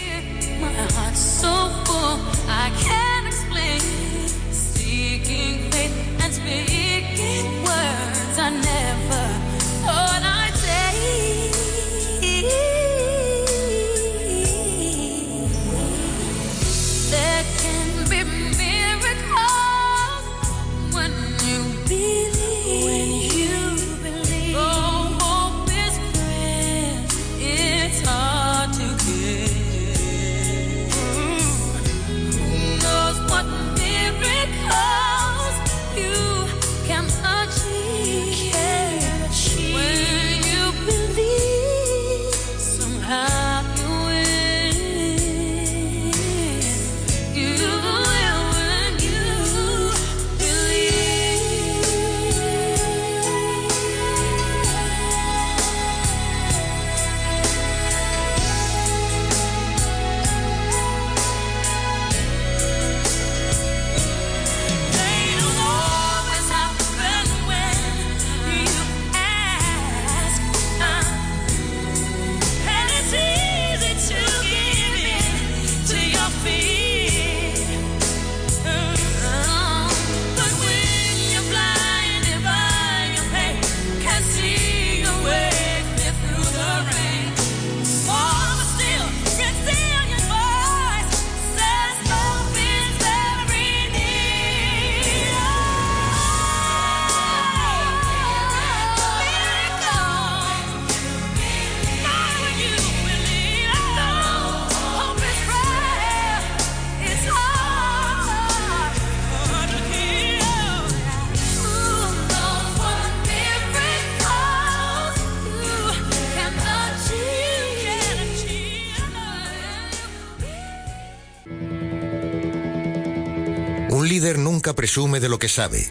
[123.98, 125.90] Un líder nunca presume de lo que sabe.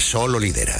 [0.00, 0.74] Solo lidera.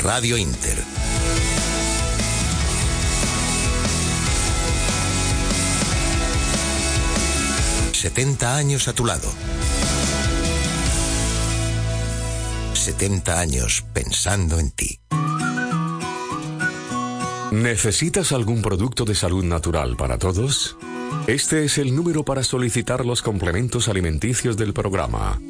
[0.00, 0.84] Radio Inter.
[7.94, 9.32] ...70 años a tu lado.
[12.82, 14.98] 70 años pensando en ti.
[17.52, 20.76] ¿Necesitas algún producto de salud natural para todos?
[21.28, 25.40] Este es el número para solicitar los complementos alimenticios del programa.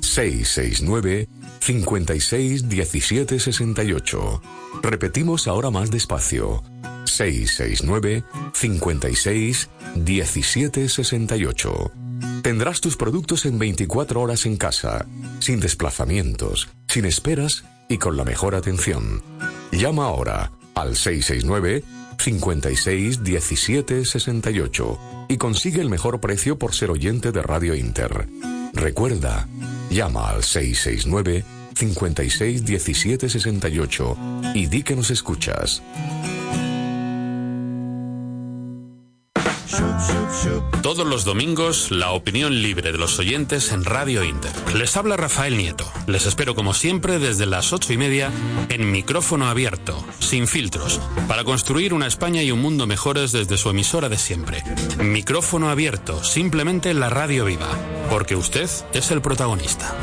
[0.00, 1.28] 669
[1.58, 4.42] 56 17 68.
[4.82, 6.62] Repetimos ahora más despacio.
[7.04, 8.22] 669
[8.52, 12.05] 56 17 68.
[12.46, 15.04] Tendrás tus productos en 24 horas en casa,
[15.40, 19.20] sin desplazamientos, sin esperas y con la mejor atención.
[19.72, 21.82] Llama ahora al 669
[22.16, 28.28] 56 17 68 y consigue el mejor precio por ser oyente de Radio Inter.
[28.74, 29.48] Recuerda,
[29.90, 31.44] llama al 669
[31.74, 34.16] 56 17 68
[34.54, 35.82] y di que nos escuchas.
[40.82, 44.52] Todos los domingos, la opinión libre de los oyentes en Radio Inter.
[44.74, 45.90] Les habla Rafael Nieto.
[46.06, 48.30] Les espero como siempre desde las ocho y media
[48.68, 53.70] en micrófono abierto, sin filtros, para construir una España y un mundo mejores desde su
[53.70, 54.62] emisora de siempre.
[54.98, 57.68] Micrófono abierto, simplemente la radio viva,
[58.10, 59.94] porque usted es el protagonista.